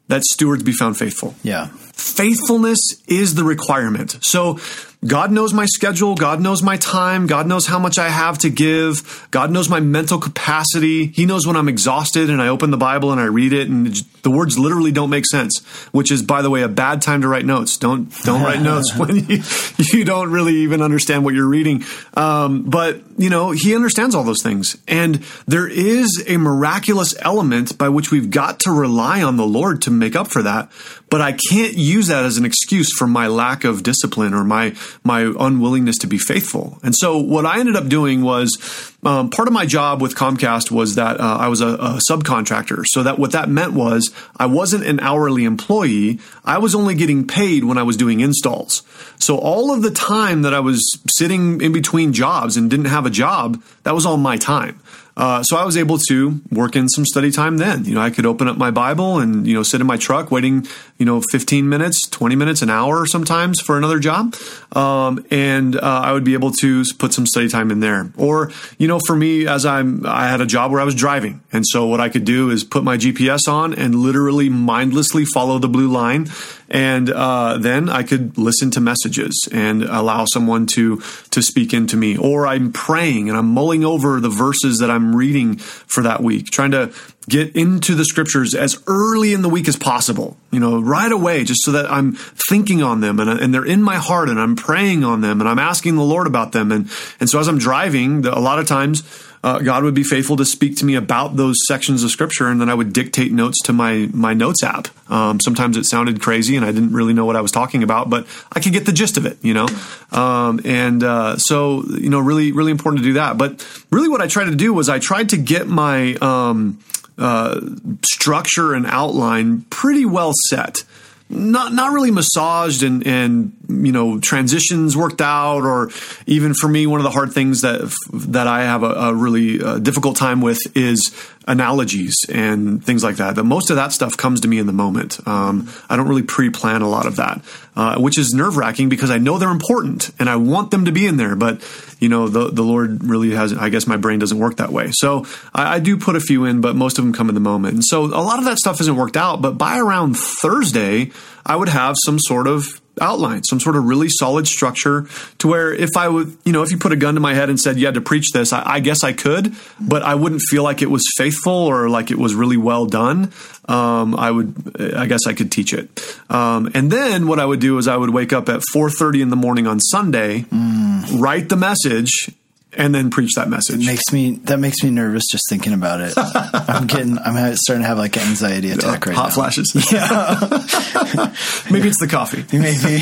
that 0.08 0.24
stewards 0.24 0.64
be 0.64 0.74
found 0.74 0.98
faithful. 0.98 1.36
Yeah. 1.44 1.68
Faithfulness 1.94 2.80
is 3.08 3.36
the 3.36 3.44
requirement. 3.44 4.18
So 4.22 4.60
God 5.06 5.32
knows 5.32 5.54
my 5.54 5.66
schedule. 5.66 6.16
God 6.16 6.42
knows 6.42 6.64
my 6.64 6.78
time. 6.78 7.28
God 7.28 7.48
knows 7.48 7.68
how 7.68 7.80
much 7.80 7.98
I 7.98 8.10
have 8.10 8.38
to 8.40 8.50
give. 8.50 9.28
God 9.32 9.52
knows 9.52 9.70
my 9.70 9.80
mental 9.80 10.20
capacity. 10.20 11.08
He 11.08 11.26
knows 11.26 11.46
when 11.46 11.56
I'm 11.56 11.68
exhausted 11.68 12.30
and 12.30 12.42
I 12.42 12.48
open 12.48 12.72
the 12.72 12.78
Bible 12.78 13.12
and 13.12 13.20
I 13.20 13.26
read 13.26 13.54
it 13.54 13.70
and 13.70 13.88
the 14.24 14.32
words 14.32 14.58
literally 14.58 14.92
don't 14.92 15.10
make 15.10 15.26
sense, 15.26 15.60
which 15.92 16.12
is, 16.12 16.22
by 16.22 16.42
the 16.42 16.50
way, 16.50 16.62
a 16.62 16.70
bad 16.70 17.02
time 17.02 17.22
to 17.22 17.28
write 17.28 17.46
notes. 17.46 17.78
Don't, 17.78 18.10
don't 18.24 18.42
write 18.42 18.62
notes 18.64 18.96
when 18.96 19.18
you, 19.28 19.44
you 19.78 20.06
don't 20.06 20.32
really 20.32 20.58
even 20.58 20.82
understand 20.82 21.26
what 21.26 21.34
you're 21.34 21.48
reading. 21.48 21.84
Um, 22.14 22.64
but, 22.64 23.02
you 23.18 23.30
know, 23.30 23.52
he 23.52 23.76
understands 23.76 24.16
all 24.16 24.24
those 24.24 24.42
things. 24.42 24.78
And 24.88 25.24
there 25.48 25.68
is 25.68 26.24
a 26.28 26.38
miraculous 26.38 27.16
element 27.22 27.78
by 27.78 27.90
which 27.90 28.12
we've 28.12 28.30
got 28.30 28.60
to 28.62 28.72
rely 28.72 29.22
on 29.22 29.38
the 29.38 29.46
Lord 29.46 29.82
to 29.84 29.92
make 29.92 30.16
up 30.16 30.28
for 30.28 30.42
that. 30.44 30.72
But 31.10 31.22
I 31.22 31.34
can't 31.34 31.76
use 31.76 32.08
that 32.08 32.26
as 32.26 32.38
an 32.38 32.46
excuse 32.46 32.92
for 32.98 33.06
my 33.06 33.28
lack 33.28 33.64
of 33.64 33.84
discipline 33.84 34.34
or 34.34 34.44
my 34.44 34.76
my 35.04 35.22
unwillingness 35.22 36.00
to 36.00 36.08
be 36.08 36.18
faithful. 36.18 36.80
And 36.82 36.96
so 36.96 37.20
what 37.20 37.46
I 37.46 37.60
ended 37.60 37.76
up 37.76 37.88
doing 37.88 38.24
was 38.24 38.94
um, 39.06 39.30
part 39.30 39.48
of 39.48 39.54
my 39.54 39.66
job 39.66 40.02
with 40.02 40.16
Comcast 40.16 40.72
was 40.72 40.96
that 40.96 41.20
uh, 41.20 41.38
I 41.40 41.50
was 41.50 41.62
a, 41.62 41.68
a, 41.68 42.00
subcontractor. 42.10 42.84
So 42.88 43.04
that 43.04 43.20
what 43.20 43.34
that 43.34 43.50
meant 43.50 43.74
was 43.74 44.12
I 44.38 44.46
wasn't 44.46 44.86
an 44.86 45.00
hourly 45.02 45.44
employee. 45.44 46.20
I 46.46 46.58
was 46.58 46.74
only 46.74 46.96
getting 46.96 47.28
paid 47.28 47.66
when 47.66 47.78
I 47.78 47.84
was 47.84 47.98
doing 47.98 48.22
installs. 48.22 48.82
So 49.20 49.38
all 49.38 49.74
of 49.74 49.82
the 49.82 49.92
time 49.92 50.44
that 50.44 50.54
I 50.54 50.62
was 50.62 50.82
sitting 51.08 51.60
in 51.62 51.74
between 51.74 52.14
jobs 52.14 52.56
and 52.56 52.70
didn't 52.70 52.86
have 52.86 53.03
a 53.06 53.10
job, 53.10 53.62
that 53.84 53.94
was 53.94 54.06
all 54.06 54.18
my 54.18 54.38
time. 54.38 54.80
Uh, 55.16 55.44
so 55.44 55.58
I 55.58 55.64
was 55.64 55.78
able 55.78 56.00
to 56.10 56.42
work 56.52 56.76
in 56.76 56.90
some 56.90 57.06
study 57.06 57.30
time 57.30 57.58
then. 57.58 57.86
You 57.86 57.94
know, 57.94 58.02
I 58.02 58.10
could 58.10 58.26
open 58.26 58.48
up 58.48 58.58
my 58.58 58.72
Bible 58.72 59.20
and, 59.20 59.46
you 59.46 59.54
know, 59.54 59.62
sit 59.62 59.80
in 59.80 59.86
my 59.86 59.98
truck 59.98 60.32
waiting, 60.32 60.68
you 61.04 61.06
know, 61.06 61.20
15 61.20 61.68
minutes, 61.68 62.08
20 62.08 62.38
minutes, 62.38 62.62
an 62.62 62.70
hour 62.70 63.06
sometimes 63.06 63.60
for 63.60 63.78
another 63.78 64.00
job. 64.00 64.34
Um, 64.72 65.26
and 65.30 65.76
uh, 65.76 65.82
I 65.82 66.14
would 66.14 66.24
be 66.24 66.32
able 66.32 66.52
to 66.62 66.86
put 66.98 67.12
some 67.14 67.26
study 67.26 67.50
time 67.50 67.72
in 67.72 67.82
there. 67.82 68.10
Or, 68.16 68.54
you 68.78 68.88
know, 68.88 69.02
for 69.06 69.14
me, 69.14 69.46
as 69.46 69.66
I'm, 69.66 70.06
I 70.06 70.30
had 70.30 70.40
a 70.40 70.46
job 70.46 70.72
where 70.72 70.80
I 70.80 70.86
was 70.86 70.96
driving. 70.96 71.42
And 71.52 71.66
so 71.68 71.88
what 71.88 72.00
I 72.00 72.08
could 72.08 72.24
do 72.24 72.52
is 72.52 72.64
put 72.64 72.86
my 72.86 72.96
GPS 72.96 73.50
on 73.50 73.74
and 73.74 73.96
literally 73.96 74.48
mindlessly 74.48 75.26
follow 75.26 75.60
the 75.60 75.68
blue 75.68 75.90
line 75.90 76.30
and 76.74 77.10
uh, 77.12 77.60
then 77.60 77.88
I 77.88 78.02
could 78.02 78.38
listen 78.38 78.72
to 78.72 78.82
messages 78.82 79.48
and 79.52 79.84
allow 79.84 80.26
someone 80.26 80.66
to 80.74 81.02
to 81.30 81.42
speak 81.42 81.72
into 81.72 81.96
me. 81.96 82.18
Or 82.18 82.48
I'm 82.48 82.74
praying 82.74 83.30
and 83.30 83.38
I'm 83.38 83.48
mulling 83.48 83.86
over 83.86 84.20
the 84.20 84.30
verses 84.30 84.80
that 84.80 84.90
I'm 84.90 85.16
reading 85.16 85.58
for 85.58 86.02
that 86.02 86.24
week, 86.24 86.48
trying 86.48 86.72
to 86.72 86.92
get 87.30 87.56
into 87.56 87.96
the 87.96 88.06
scriptures 88.06 88.54
as 88.54 88.82
early 88.88 89.34
in 89.34 89.42
the 89.42 89.50
week 89.50 89.68
as 89.68 89.78
possible. 89.78 90.38
You 90.52 90.60
know, 90.60 90.82
right 90.82 91.12
away, 91.12 91.44
just 91.44 91.64
so 91.64 91.72
that 91.72 91.90
I'm 91.92 92.14
thinking 92.50 92.84
on 92.84 93.02
them 93.02 93.20
and, 93.20 93.30
and 93.30 93.54
they're 93.54 93.66
in 93.66 93.82
my 93.82 93.96
heart 93.96 94.30
and 94.30 94.40
I'm 94.40 94.56
praying 94.56 95.04
on 95.04 95.22
them 95.22 95.40
and 95.40 95.50
I'm 95.50 95.60
asking 95.60 95.96
the 95.96 96.04
Lord 96.04 96.28
about 96.28 96.52
them. 96.52 96.72
And 96.72 96.90
and 97.20 97.30
so 97.30 97.40
as 97.40 97.48
I'm 97.48 97.58
driving, 97.58 98.26
a 98.26 98.40
lot 98.40 98.60
of 98.60 98.68
times 98.68 99.04
uh, 99.44 99.60
God 99.60 99.84
would 99.84 99.94
be 99.94 100.04
faithful 100.04 100.38
to 100.38 100.46
speak 100.46 100.78
to 100.78 100.86
me 100.86 100.96
about 100.96 101.36
those 101.36 101.58
sections 101.68 102.02
of 102.04 102.12
scripture, 102.12 102.48
and 102.48 102.62
then 102.62 102.70
I 102.70 102.74
would 102.74 102.94
dictate 102.94 103.34
notes 103.34 103.60
to 103.64 103.74
my 103.74 104.10
my 104.14 104.34
notes 104.34 104.64
app. 104.64 104.88
Um, 105.12 105.42
sometimes 105.42 105.76
it 105.76 105.84
sounded 105.84 106.22
crazy, 106.22 106.56
and 106.56 106.66
I 106.66 106.72
didn't 106.72 106.94
really 106.94 107.14
know 107.14 107.26
what 107.26 107.36
I 107.36 107.42
was 107.42 107.52
talking 107.52 107.84
about, 107.84 108.10
but 108.10 108.26
I 108.54 108.62
could 108.62 108.72
get 108.72 108.86
the 108.86 108.94
gist 108.94 109.18
of 109.18 109.26
it, 109.26 109.38
you 109.42 109.54
know. 109.54 109.68
Um, 110.14 110.62
and 110.64 111.04
uh, 111.04 111.38
so, 111.38 111.84
you 111.84 112.10
know, 112.10 112.20
really, 112.20 112.54
really 112.54 112.72
important 112.72 113.04
to 113.04 113.10
do 113.10 113.14
that. 113.14 113.38
But 113.38 113.68
really, 113.92 114.08
what 114.08 114.22
I 114.22 114.28
tried 114.28 114.46
to 114.46 114.56
do 114.56 114.74
was 114.74 114.88
I 114.88 115.00
tried 115.00 115.30
to 115.30 115.38
get 115.38 115.68
my 115.68 116.14
um, 116.22 116.80
uh, 117.18 117.62
structure 118.04 118.74
and 118.74 118.86
outline 118.86 119.62
pretty 119.70 120.06
well 120.06 120.34
set. 120.50 120.84
Not 121.30 121.74
not 121.74 121.94
really 121.94 122.12
massaged 122.12 122.84
and 122.84 123.08
and 123.08 123.54
you 123.68 123.92
know 123.92 124.20
transitions 124.20 124.96
worked 124.96 125.22
out 125.22 125.64
or 125.64 125.90
even 126.28 126.54
for 126.54 126.68
me 126.68 126.86
one 126.86 127.00
of 127.00 127.06
the 127.06 127.10
hard 127.10 127.34
things 127.34 127.62
that 127.62 127.92
that 128.12 128.46
I 128.46 128.64
have 128.64 128.84
a, 128.84 128.92
a 128.92 129.14
really 129.16 129.64
uh, 129.64 129.80
difficult 129.80 130.16
time 130.16 130.42
with 130.42 130.60
is 130.76 131.16
analogies 131.48 132.16
and 132.30 132.84
things 132.84 133.04
like 133.04 133.18
that. 133.18 133.36
That 133.36 133.44
most 133.44 133.70
of 133.70 133.76
that 133.76 133.92
stuff 133.92 134.18
comes 134.18 134.42
to 134.42 134.48
me 134.48 134.60
in 134.60 134.68
the 134.68 134.74
moment. 134.74 135.26
Um, 135.28 135.70
I 135.90 135.96
don't 135.96 136.08
really 136.08 136.24
pre-plan 136.24 136.82
a 136.82 136.90
lot 136.90 137.06
of 137.06 137.18
that, 137.18 137.42
uh, 137.76 138.00
which 138.00 138.18
is 138.18 138.34
nerve 138.34 138.58
wracking 138.58 138.90
because 138.90 139.12
I 139.12 139.18
know 139.18 139.38
they're 139.38 139.50
important 139.50 140.12
and 140.20 140.30
I 140.30 140.36
want 140.38 140.72
them 140.72 140.86
to 140.86 140.92
be 140.92 141.06
in 141.06 141.18
there. 141.18 141.36
But 141.36 141.62
you 142.00 142.10
know, 142.10 142.28
the 142.28 142.50
the 142.50 142.64
Lord 142.64 143.04
really 143.04 143.32
has. 143.32 143.54
I 143.54 143.70
guess 143.70 143.88
my 143.88 143.98
brain 143.98 144.20
doesn't 144.20 144.38
work 144.38 144.58
that 144.58 144.72
way. 144.72 144.90
So 144.92 145.26
I, 145.54 145.76
I 145.76 145.80
do 145.80 145.98
put 145.98 146.16
a 146.16 146.20
few 146.20 146.46
in, 146.46 146.62
but 146.62 146.76
most 146.76 146.98
of 146.98 147.06
them 147.06 147.14
come 147.14 147.30
in 147.30 147.36
the 147.36 147.42
moment. 147.42 147.76
And 147.76 147.84
so 147.84 148.06
a 148.06 148.24
lot 148.24 148.40
of 148.40 148.46
that 148.46 148.58
stuff 148.58 148.82
isn't 148.82 148.96
worked 148.96 149.18
out. 149.18 149.42
But 149.42 149.58
by 149.58 149.80
around 149.80 150.16
Thursday, 150.16 151.12
I 151.46 151.56
would 151.56 151.70
have 151.70 151.96
some 152.04 152.20
sort 152.20 152.48
of 152.48 152.82
outline, 153.02 153.44
some 153.44 153.60
sort 153.60 153.76
of 153.76 153.86
really 153.86 154.10
solid 154.10 154.48
structure 154.48 155.08
to 155.40 155.48
where 155.48 155.74
if 155.74 155.90
I 155.98 156.08
would, 156.08 156.38
you 156.46 156.52
know, 156.52 156.64
if 156.64 156.72
you 156.72 156.78
put 156.78 156.92
a 156.92 156.96
gun 156.96 157.16
to 157.16 157.20
my 157.20 157.34
head 157.34 157.50
and 157.50 157.60
said 157.60 157.78
you 157.78 157.86
had 157.86 157.96
to 157.96 158.02
preach 158.02 158.32
this, 158.32 158.54
I, 158.54 158.64
I 158.76 158.80
guess 158.80 159.04
I 159.04 159.14
could, 159.14 159.56
but 159.80 160.04
I 160.04 160.16
wouldn't 160.16 160.42
feel 160.50 160.64
like 160.64 160.82
it 160.82 160.90
was 160.90 161.04
faithful 161.18 161.54
or 161.54 161.90
like 161.90 162.12
it 162.12 162.18
was 162.18 162.36
really 162.36 162.58
well 162.58 162.86
done. 162.86 163.32
Um, 163.66 164.16
I 164.16 164.30
would, 164.30 164.94
I 164.96 165.06
guess 165.06 165.22
I 165.28 165.34
could 165.34 165.52
teach 165.52 165.74
it. 165.74 166.18
Um, 166.30 166.70
and 166.74 166.92
then 166.92 167.28
what 167.28 167.40
I 167.40 167.46
would 167.46 167.60
do 167.60 167.78
is 167.78 167.88
I 167.88 167.98
would 167.98 168.12
wake 168.12 168.34
up 168.34 168.50
at 168.50 168.62
4.30 168.74 169.22
in 169.22 169.30
the 169.30 169.36
morning 169.36 169.68
on 169.68 169.80
Sunday, 169.80 170.42
mm. 170.42 171.20
write 171.20 171.50
the 171.50 171.56
message 171.56 172.30
and 172.78 172.94
then 172.94 173.10
preach 173.10 173.32
that 173.36 173.50
message. 173.50 173.82
It 173.82 173.86
makes 173.86 174.12
me 174.12 174.36
that 174.44 174.60
makes 174.60 174.84
me 174.84 174.90
nervous 174.90 175.24
just 175.32 175.44
thinking 175.50 175.74
about 175.74 176.02
it. 176.02 176.14
I'm 176.18 176.88
getting 176.88 177.18
I'm 177.18 177.56
starting 177.56 177.84
to 177.84 177.88
have 177.88 177.98
like 177.98 178.18
anxiety 178.18 178.72
attack 178.72 179.06
right 179.06 179.16
Hot 179.16 179.30
now. 179.30 179.36
flashes. 179.36 179.72
Yeah. 179.94 180.08
Maybe 181.72 181.88
it's 181.88 182.00
the 182.00 182.08
coffee. 182.10 182.44
Maybe. 182.58 183.00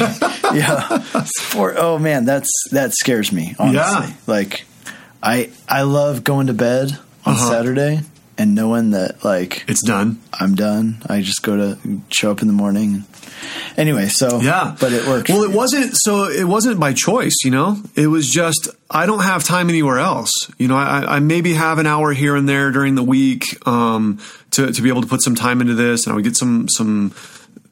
Yeah. 0.58 1.00
For, 1.42 1.74
oh 1.78 1.98
man, 2.00 2.26
that's 2.26 2.50
that 2.72 2.94
scares 2.94 3.32
me, 3.32 3.56
honestly. 3.58 4.08
Yeah. 4.08 4.14
Like 4.28 4.66
I 5.24 5.52
I 5.70 5.84
love 5.84 6.24
going 6.24 6.48
to 6.48 6.54
bed 6.54 6.92
on 7.26 7.34
uh-huh. 7.34 7.50
Saturday 7.50 8.02
and 8.38 8.56
knowing 8.56 8.92
that 8.92 9.24
like 9.24 9.64
it's 9.68 9.84
done. 9.84 10.20
I'm 10.34 10.56
done. 10.56 11.02
I 11.08 11.22
just 11.22 11.44
go 11.44 11.56
to 11.56 12.02
show 12.10 12.32
up 12.32 12.42
in 12.42 12.48
the 12.48 12.54
morning 12.54 13.06
anyway, 13.78 14.08
so 14.08 14.40
yeah, 14.42 14.76
but 14.80 14.94
it 14.94 15.08
worked. 15.08 15.30
Well, 15.30 15.44
it 15.44 15.52
wasn't 15.52 15.94
so. 15.96 16.26
It 16.26 16.46
wasn't 16.46 16.80
by 16.80 16.94
choice, 16.94 17.36
you 17.44 17.52
know. 17.52 17.78
It 17.96 18.08
was 18.08 18.30
just 18.30 18.70
I 18.90 19.06
don't 19.06 19.24
have 19.24 19.44
time 19.44 19.70
anywhere 19.70 20.00
else. 20.00 20.32
You 20.58 20.68
know, 20.68 20.76
I, 20.76 21.16
I 21.16 21.20
maybe 21.20 21.54
have 21.54 21.80
an 21.80 21.88
hour 21.88 22.14
here 22.14 22.36
and 22.36 22.48
there 22.48 22.72
during 22.72 22.96
the 22.96 23.04
week 23.04 23.46
um, 23.68 24.20
to 24.52 24.72
to 24.72 24.82
be 24.82 24.90
able 24.90 25.02
to 25.02 25.08
put 25.08 25.22
some 25.22 25.36
time 25.36 25.62
into 25.62 25.74
this, 25.74 26.06
and 26.06 26.14
I 26.14 26.16
would 26.16 26.24
get 26.24 26.36
some 26.36 26.68
some 26.70 27.14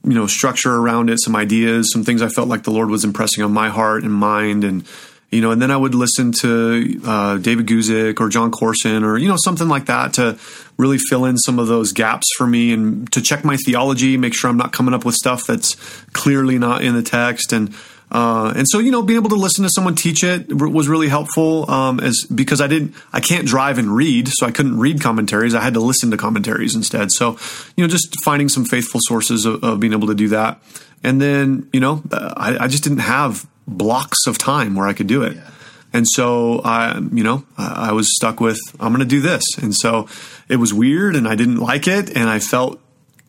you 0.04 0.14
know 0.14 0.28
structure 0.28 0.76
around 0.76 1.10
it, 1.10 1.20
some 1.22 1.36
ideas, 1.36 1.92
some 1.92 2.04
things 2.04 2.22
I 2.22 2.30
felt 2.30 2.48
like 2.48 2.64
the 2.64 2.72
Lord 2.72 2.90
was 2.90 3.04
impressing 3.04 3.44
on 3.44 3.52
my 3.52 3.70
heart 3.70 4.04
and 4.04 4.14
mind, 4.14 4.64
and 4.64 4.86
you 5.32 5.42
know, 5.42 5.52
and 5.52 5.62
then 5.62 5.70
I 5.70 5.78
would 5.78 5.94
listen 5.94 6.32
to 6.42 7.02
uh, 7.06 7.38
David 7.38 7.68
Guzik 7.68 8.20
or 8.20 8.30
Jon 8.30 8.52
Courson 8.52 9.04
or 9.04 9.18
you 9.18 9.28
know 9.28 9.38
something 9.38 9.68
like 9.68 9.86
that 9.86 10.14
to 10.14 10.40
really 10.78 10.98
fill 10.98 11.26
in 11.26 11.38
some 11.38 11.60
of 11.60 11.68
those 11.68 11.92
gaps 11.92 12.26
for 12.38 12.48
me 12.48 12.74
and 12.74 13.12
to 13.12 13.22
check 13.22 13.44
my 13.44 13.58
theology, 13.58 14.18
make 14.18 14.34
sure 14.34 14.50
I'm 14.50 14.58
not 14.58 14.72
coming 14.72 14.94
up 14.94 15.06
with 15.06 15.16
stuff 15.16 15.46
that's 15.46 15.76
clearly 16.14 16.58
not 16.58 16.84
in 16.84 16.96
the 16.96 17.04
text 17.04 17.54
and. 17.54 17.74
Uh, 18.12 18.52
and 18.56 18.66
so, 18.68 18.80
you 18.80 18.90
know, 18.90 19.04
being 19.04 19.20
able 19.20 19.30
to 19.30 19.36
listen 19.36 19.64
to 19.64 19.70
someone 19.70 19.94
teach 19.94 20.24
it 20.24 20.52
was 20.52 20.88
really 20.88 21.10
helpful. 21.10 21.70
Um, 21.70 22.00
as 22.00 22.26
because 22.34 22.60
I 22.60 22.66
didn't, 22.66 22.96
I 23.14 23.20
can't 23.20 23.46
drive 23.46 23.78
and 23.78 23.96
read, 23.96 24.30
so 24.30 24.48
I 24.48 24.52
couldn't 24.52 24.80
read 24.80 25.00
commentaries. 25.00 25.54
I 25.54 25.62
had 25.62 25.76
to 25.76 25.80
listen 25.80 26.10
to 26.10 26.18
commentaries 26.18 26.74
instead. 26.74 27.12
So, 27.12 27.38
you 27.78 27.84
know, 27.84 27.88
just 27.88 28.16
finding 28.26 28.50
some 28.50 28.66
faithful 28.66 29.00
sources 29.04 29.46
of, 29.46 29.64
of 29.64 29.80
being 29.80 29.94
able 29.94 30.08
to 30.08 30.16
do 30.16 30.30
that. 30.30 30.60
And 31.04 31.22
then, 31.22 31.70
you 31.72 31.80
know, 31.80 32.02
I, 32.12 32.58
I, 32.62 32.68
just 32.68 32.84
didn't 32.84 33.00
have 33.00 33.46
blocks 33.78 34.28
of 34.28 34.38
time 34.38 34.76
where 34.76 34.88
I 34.88 34.94
could 34.94 35.08
do 35.08 35.24
it. 35.24 35.36
Yeah. 35.36 35.50
And 35.92 36.06
so 36.08 36.62
I, 36.64 37.00
you 37.00 37.24
know, 37.24 37.46
I 37.58 37.94
was 37.94 38.16
stuck 38.16 38.40
with 38.40 38.60
I'm 38.80 38.94
going 38.94 39.00
to 39.00 39.06
do 39.06 39.22
this. 39.22 39.44
And 39.60 39.74
so 39.74 40.08
it 40.48 40.58
was 40.58 40.74
weird, 40.74 41.16
and 41.16 41.28
I 41.28 41.36
didn't 41.36 41.58
like 41.58 41.88
it, 41.88 42.16
and 42.16 42.30
I 42.30 42.40
felt, 42.40 42.80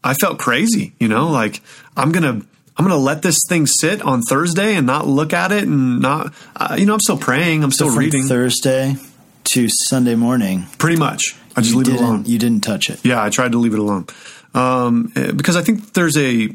I 0.04 0.14
felt 0.14 0.38
crazy. 0.38 0.92
You 0.98 1.08
know, 1.08 1.28
like 1.28 1.62
I'm 1.96 2.12
gonna 2.12 2.42
I'm 2.80 2.86
going 2.86 2.98
to 2.98 3.04
let 3.04 3.20
this 3.20 3.36
thing 3.46 3.66
sit 3.66 4.00
on 4.00 4.22
Thursday 4.22 4.74
and 4.74 4.86
not 4.86 5.06
look 5.06 5.34
at 5.34 5.52
it 5.52 5.64
and 5.64 6.00
not, 6.00 6.32
uh, 6.56 6.76
you 6.78 6.86
know, 6.86 6.94
I'm 6.94 7.00
still 7.00 7.18
praying. 7.18 7.62
I'm 7.62 7.72
still 7.72 7.90
so 7.90 7.98
reading. 7.98 8.24
Thursday 8.24 8.96
to 9.44 9.68
Sunday 9.68 10.14
morning. 10.14 10.64
Pretty 10.78 10.96
much. 10.96 11.36
I 11.54 11.60
just 11.60 11.74
you 11.74 11.82
leave 11.82 11.94
it 11.94 12.00
alone. 12.00 12.24
You 12.24 12.38
didn't 12.38 12.62
touch 12.62 12.88
it. 12.88 13.04
Yeah, 13.04 13.22
I 13.22 13.28
tried 13.28 13.52
to 13.52 13.58
leave 13.58 13.74
it 13.74 13.80
alone. 13.80 14.06
Um, 14.54 15.12
eh, 15.14 15.32
because 15.32 15.56
I 15.56 15.62
think 15.62 15.92
there's 15.92 16.16
a 16.16 16.48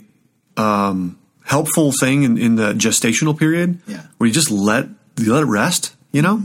um, 0.57 1.19
helpful 1.45 1.91
thing 1.91 2.23
in, 2.23 2.37
in, 2.37 2.55
the 2.55 2.73
gestational 2.73 3.37
period 3.37 3.79
yeah. 3.87 4.03
where 4.17 4.27
you 4.27 4.33
just 4.33 4.51
let, 4.51 4.87
you 5.17 5.31
let 5.31 5.43
it 5.43 5.47
rest, 5.47 5.95
you 6.11 6.21
know? 6.21 6.43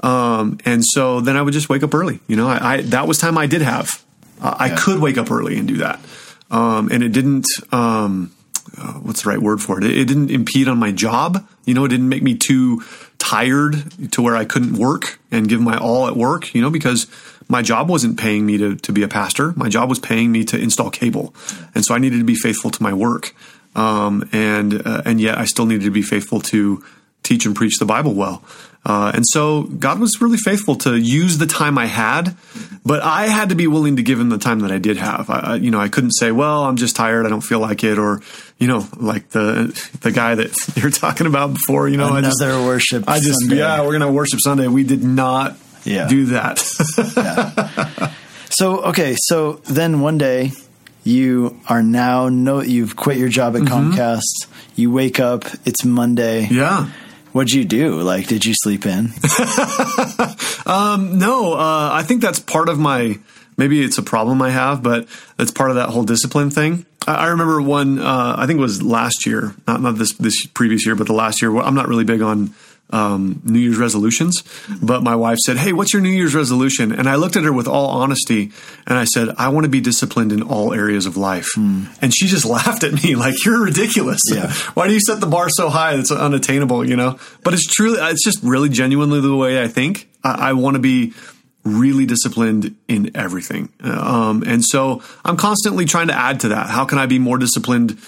Um, 0.00 0.58
and 0.64 0.84
so 0.84 1.20
then 1.20 1.36
I 1.36 1.42
would 1.42 1.54
just 1.54 1.68
wake 1.68 1.82
up 1.82 1.94
early. 1.94 2.20
You 2.26 2.36
know, 2.36 2.48
I, 2.48 2.74
I 2.74 2.80
that 2.82 3.06
was 3.06 3.18
time 3.18 3.38
I 3.38 3.46
did 3.46 3.62
have. 3.62 4.04
Uh, 4.40 4.56
I 4.58 4.70
could 4.70 5.00
wake 5.00 5.16
up 5.16 5.30
early 5.30 5.56
and 5.56 5.68
do 5.68 5.78
that. 5.78 6.00
Um, 6.50 6.90
and 6.90 7.02
it 7.02 7.10
didn't, 7.10 7.46
um, 7.70 8.34
uh, 8.76 8.94
what's 8.94 9.22
the 9.22 9.30
right 9.30 9.38
word 9.38 9.62
for 9.62 9.78
it? 9.78 9.84
it? 9.84 9.96
It 9.96 10.04
didn't 10.06 10.30
impede 10.30 10.68
on 10.68 10.78
my 10.78 10.90
job. 10.90 11.46
You 11.64 11.74
know, 11.74 11.84
it 11.84 11.88
didn't 11.88 12.08
make 12.08 12.22
me 12.22 12.36
too 12.36 12.82
tired 13.18 14.12
to 14.12 14.22
where 14.22 14.34
I 14.34 14.44
couldn't 14.44 14.74
work 14.74 15.20
and 15.30 15.48
give 15.48 15.60
my 15.60 15.78
all 15.78 16.08
at 16.08 16.16
work, 16.16 16.54
you 16.54 16.60
know, 16.60 16.70
because 16.70 17.06
my 17.48 17.62
job 17.62 17.88
wasn't 17.88 18.18
paying 18.18 18.44
me 18.44 18.58
to, 18.58 18.76
to 18.76 18.92
be 18.92 19.02
a 19.02 19.08
pastor. 19.08 19.52
My 19.56 19.68
job 19.68 19.88
was 19.88 19.98
paying 19.98 20.32
me 20.32 20.44
to 20.46 20.58
install 20.58 20.90
cable. 20.90 21.34
And 21.74 21.84
so 21.84 21.94
I 21.94 21.98
needed 21.98 22.18
to 22.18 22.24
be 22.24 22.34
faithful 22.34 22.70
to 22.70 22.82
my 22.82 22.92
work. 22.92 23.34
Um, 23.74 24.28
and, 24.32 24.86
uh, 24.86 25.02
and 25.04 25.20
yet 25.20 25.38
I 25.38 25.46
still 25.46 25.66
needed 25.66 25.84
to 25.84 25.90
be 25.90 26.02
faithful 26.02 26.40
to 26.42 26.84
teach 27.22 27.46
and 27.46 27.54
preach 27.54 27.78
the 27.78 27.86
Bible 27.86 28.14
well. 28.14 28.42
Uh, 28.84 29.12
and 29.14 29.24
so 29.26 29.62
God 29.62 30.00
was 30.00 30.20
really 30.20 30.38
faithful 30.38 30.74
to 30.74 30.96
use 30.96 31.38
the 31.38 31.46
time 31.46 31.78
I 31.78 31.86
had, 31.86 32.34
but 32.84 33.00
I 33.00 33.28
had 33.28 33.50
to 33.50 33.54
be 33.54 33.68
willing 33.68 33.96
to 33.96 34.02
give 34.02 34.18
him 34.18 34.28
the 34.28 34.38
time 34.38 34.60
that 34.60 34.72
I 34.72 34.78
did 34.78 34.96
have. 34.96 35.30
I, 35.30 35.54
you 35.54 35.70
know, 35.70 35.78
I 35.78 35.88
couldn't 35.88 36.10
say, 36.12 36.32
well, 36.32 36.64
I'm 36.64 36.74
just 36.76 36.96
tired. 36.96 37.24
I 37.24 37.28
don't 37.28 37.42
feel 37.42 37.60
like 37.60 37.84
it. 37.84 37.96
Or, 37.96 38.22
you 38.58 38.66
know, 38.66 38.88
like 38.96 39.28
the, 39.30 39.66
the 40.00 40.10
guy 40.10 40.34
that 40.34 40.52
you're 40.76 40.90
talking 40.90 41.28
about 41.28 41.52
before, 41.52 41.88
you 41.88 41.96
know, 41.96 42.16
Another 42.16 42.46
I 42.46 42.50
just, 42.50 42.66
worship. 42.66 43.04
I 43.08 43.20
just, 43.20 43.40
Sunday. 43.42 43.58
yeah, 43.58 43.80
we're 43.82 43.98
going 43.98 44.00
to 44.00 44.10
worship 44.10 44.40
Sunday. 44.42 44.66
We 44.66 44.82
did 44.82 45.04
not 45.04 45.56
yeah. 45.84 46.08
do 46.08 46.26
that. 46.26 46.60
yeah. 47.16 48.12
So, 48.50 48.82
okay. 48.86 49.14
So 49.16 49.54
then 49.64 50.00
one 50.00 50.18
day 50.18 50.52
you 51.04 51.60
are 51.68 51.82
now, 51.82 52.28
no, 52.28 52.60
you've 52.60 52.96
quit 52.96 53.18
your 53.18 53.28
job 53.28 53.56
at 53.56 53.62
mm-hmm. 53.62 53.92
Comcast. 53.92 54.46
You 54.76 54.90
wake 54.90 55.20
up, 55.20 55.44
it's 55.64 55.84
Monday. 55.84 56.46
Yeah 56.50 56.88
What'd 57.32 57.52
you 57.52 57.64
do? 57.64 58.00
Like, 58.00 58.26
did 58.26 58.44
you 58.44 58.52
sleep 58.54 58.84
in? 58.84 59.06
um, 60.66 61.18
no, 61.18 61.54
uh, 61.54 61.90
I 61.90 62.02
think 62.06 62.20
that's 62.20 62.38
part 62.38 62.68
of 62.68 62.78
my. 62.78 63.18
Maybe 63.56 63.82
it's 63.82 63.98
a 63.98 64.02
problem 64.02 64.42
I 64.42 64.50
have, 64.50 64.82
but 64.82 65.08
that's 65.38 65.50
part 65.50 65.70
of 65.70 65.76
that 65.76 65.88
whole 65.88 66.04
discipline 66.04 66.50
thing. 66.50 66.84
I, 67.06 67.14
I 67.14 67.26
remember 67.28 67.62
one. 67.62 67.98
Uh, 67.98 68.34
I 68.36 68.46
think 68.46 68.58
it 68.58 68.62
was 68.62 68.82
last 68.82 69.24
year, 69.24 69.54
not 69.66 69.80
not 69.80 69.96
this 69.96 70.12
this 70.14 70.46
previous 70.46 70.84
year, 70.84 70.94
but 70.94 71.06
the 71.06 71.14
last 71.14 71.40
year. 71.40 71.56
I'm 71.56 71.74
not 71.74 71.88
really 71.88 72.04
big 72.04 72.20
on 72.20 72.54
um, 72.92 73.40
New 73.44 73.58
Year's 73.58 73.78
resolutions. 73.78 74.44
But 74.80 75.02
my 75.02 75.16
wife 75.16 75.38
said, 75.38 75.56
Hey, 75.56 75.72
what's 75.72 75.92
your 75.92 76.02
New 76.02 76.10
Year's 76.10 76.34
resolution? 76.34 76.92
And 76.92 77.08
I 77.08 77.16
looked 77.16 77.36
at 77.36 77.44
her 77.44 77.52
with 77.52 77.66
all 77.66 77.88
honesty 77.88 78.52
and 78.86 78.98
I 78.98 79.04
said, 79.04 79.30
I 79.38 79.48
want 79.48 79.64
to 79.64 79.70
be 79.70 79.80
disciplined 79.80 80.32
in 80.32 80.42
all 80.42 80.72
areas 80.72 81.06
of 81.06 81.16
life. 81.16 81.48
Mm. 81.56 81.88
And 82.02 82.14
she 82.14 82.26
just 82.26 82.44
laughed 82.52 82.84
at 82.84 82.92
me 83.02 83.16
like, 83.16 83.44
You're 83.44 83.62
ridiculous. 83.62 84.20
Yeah. 84.30 84.52
Why 84.74 84.86
do 84.86 84.94
you 84.94 85.00
set 85.00 85.20
the 85.20 85.26
bar 85.26 85.48
so 85.48 85.70
high 85.70 85.96
that's 85.96 86.12
unattainable, 86.12 86.88
you 86.88 86.96
know? 86.96 87.18
But 87.42 87.54
it's 87.54 87.66
truly, 87.66 87.98
it's 88.00 88.24
just 88.24 88.42
really 88.42 88.68
genuinely 88.68 89.20
the 89.20 89.34
way 89.34 89.62
I 89.62 89.68
think. 89.68 90.08
I, 90.22 90.50
I 90.50 90.52
want 90.52 90.74
to 90.74 90.80
be 90.80 91.14
really 91.64 92.06
disciplined 92.06 92.74
in 92.88 93.16
everything. 93.16 93.68
Um, 93.80 94.42
and 94.44 94.64
so 94.64 95.02
I'm 95.24 95.36
constantly 95.36 95.84
trying 95.84 96.08
to 96.08 96.14
add 96.14 96.40
to 96.40 96.48
that. 96.48 96.68
How 96.68 96.84
can 96.84 96.98
I 96.98 97.06
be 97.06 97.18
more 97.18 97.38
disciplined 97.38 97.98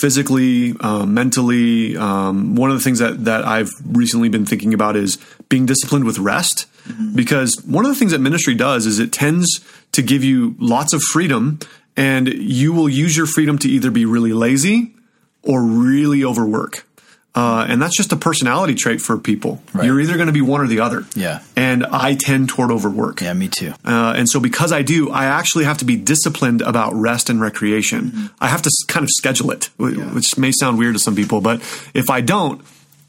physically, 0.00 0.74
um, 0.80 1.14
mentally. 1.14 1.96
Um, 1.96 2.54
one 2.54 2.70
of 2.70 2.76
the 2.76 2.82
things 2.82 2.98
that 2.98 3.24
that 3.24 3.44
I've 3.44 3.70
recently 3.84 4.28
been 4.28 4.46
thinking 4.46 4.74
about 4.74 4.96
is 4.96 5.18
being 5.48 5.66
disciplined 5.66 6.04
with 6.04 6.18
rest, 6.18 6.66
mm-hmm. 6.84 7.14
because 7.14 7.62
one 7.64 7.84
of 7.84 7.90
the 7.90 7.96
things 7.96 8.12
that 8.12 8.20
ministry 8.20 8.54
does 8.54 8.86
is 8.86 8.98
it 8.98 9.12
tends 9.12 9.60
to 9.92 10.02
give 10.02 10.22
you 10.24 10.54
lots 10.58 10.92
of 10.92 11.02
freedom, 11.02 11.58
and 11.96 12.28
you 12.28 12.72
will 12.72 12.88
use 12.88 13.16
your 13.16 13.26
freedom 13.26 13.58
to 13.58 13.68
either 13.68 13.90
be 13.90 14.04
really 14.04 14.32
lazy 14.32 14.94
or 15.42 15.62
really 15.62 16.24
overwork. 16.24 16.87
Uh, 17.34 17.64
and 17.68 17.80
that's 17.80 17.96
just 17.96 18.10
a 18.12 18.16
personality 18.16 18.74
trait 18.74 19.00
for 19.00 19.16
people. 19.16 19.62
Right. 19.72 19.86
You're 19.86 20.00
either 20.00 20.14
going 20.14 20.26
to 20.26 20.32
be 20.32 20.40
one 20.40 20.60
or 20.60 20.66
the 20.66 20.80
other. 20.80 21.04
Yeah. 21.14 21.40
And 21.54 21.86
I 21.86 22.14
tend 22.14 22.48
toward 22.48 22.72
overwork. 22.72 23.20
Yeah, 23.20 23.32
me 23.32 23.48
too. 23.48 23.74
Uh, 23.84 24.14
and 24.16 24.28
so 24.28 24.40
because 24.40 24.72
I 24.72 24.82
do, 24.82 25.10
I 25.10 25.26
actually 25.26 25.64
have 25.64 25.78
to 25.78 25.84
be 25.84 25.96
disciplined 25.96 26.62
about 26.62 26.94
rest 26.94 27.30
and 27.30 27.40
recreation. 27.40 28.06
Mm-hmm. 28.06 28.26
I 28.40 28.48
have 28.48 28.62
to 28.62 28.70
kind 28.88 29.04
of 29.04 29.10
schedule 29.12 29.52
it, 29.52 29.70
yeah. 29.78 29.86
which 30.14 30.36
may 30.36 30.50
sound 30.50 30.78
weird 30.78 30.94
to 30.94 30.98
some 30.98 31.14
people, 31.14 31.40
but 31.40 31.60
if 31.94 32.10
I 32.10 32.22
don't, 32.22 32.60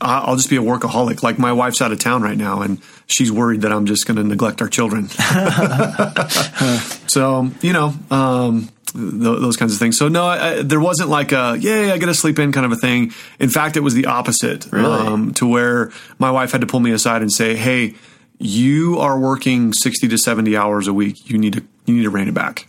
I'll 0.01 0.35
just 0.38 0.49
be 0.49 0.55
a 0.55 0.62
workaholic. 0.62 1.23
Like 1.23 1.38
my 1.38 1.51
wife's 1.51 1.81
out 1.81 1.91
of 1.91 1.99
town 1.99 2.21
right 2.21 2.38
now, 2.38 2.62
and 2.62 2.81
she's 3.07 3.31
worried 3.31 3.62
that 3.62 3.71
I'm 3.73 3.85
just 3.85 4.07
going 4.07 4.17
to 4.17 4.23
neglect 4.23 4.62
our 4.62 4.69
children. 4.69 5.09
so 7.07 7.51
you 7.62 7.73
know, 7.73 7.93
um, 8.09 8.69
those 8.93 9.57
kinds 9.57 9.73
of 9.73 9.79
things. 9.79 9.97
So 9.97 10.07
no, 10.07 10.25
I, 10.25 10.62
there 10.62 10.79
wasn't 10.79 11.09
like 11.09 11.31
a 11.31 11.57
yay, 11.59 11.91
I 11.91 11.97
get 11.97 12.05
to 12.05 12.13
sleep 12.13 12.39
in 12.39 12.51
kind 12.51 12.65
of 12.65 12.71
a 12.71 12.77
thing. 12.77 13.12
In 13.39 13.49
fact, 13.49 13.75
it 13.75 13.81
was 13.81 13.93
the 13.93 14.05
opposite. 14.05 14.71
Really? 14.71 14.85
Um, 14.85 15.33
to 15.35 15.47
where 15.47 15.91
my 16.17 16.31
wife 16.31 16.53
had 16.53 16.62
to 16.62 16.67
pull 16.67 16.79
me 16.79 16.91
aside 16.91 17.21
and 17.21 17.31
say, 17.31 17.55
"Hey, 17.55 17.95
you 18.38 18.99
are 18.99 19.19
working 19.19 19.73
sixty 19.73 20.07
to 20.07 20.17
seventy 20.17 20.55
hours 20.55 20.88
a 20.88 20.93
week. 20.93 21.29
You 21.29 21.38
need 21.38 21.53
to 21.53 21.63
you 21.85 21.95
need 21.95 22.03
to 22.03 22.09
rein 22.09 22.29
it 22.29 22.33
back." 22.33 22.67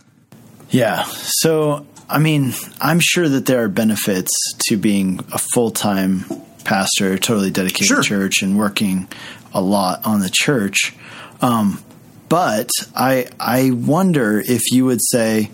Yeah. 0.69 1.03
So 1.05 1.85
I 2.09 2.19
mean, 2.19 2.53
I'm 2.81 2.99
sure 2.99 3.29
that 3.29 3.45
there 3.45 3.63
are 3.63 3.69
benefits 3.69 4.31
to 4.67 4.75
being 4.75 5.21
a 5.31 5.37
full 5.37 5.71
time 5.71 6.25
pastor, 6.63 7.17
totally 7.17 7.51
dedicated 7.51 7.87
sure. 7.87 8.01
church, 8.01 8.41
and 8.41 8.57
working 8.57 9.07
a 9.53 9.61
lot 9.61 10.05
on 10.05 10.19
the 10.19 10.29
church. 10.31 10.93
Um, 11.41 11.83
but 12.29 12.69
I 12.95 13.27
I 13.39 13.71
wonder 13.71 14.39
if 14.39 14.71
you 14.71 14.85
would 14.85 15.01
say 15.01 15.51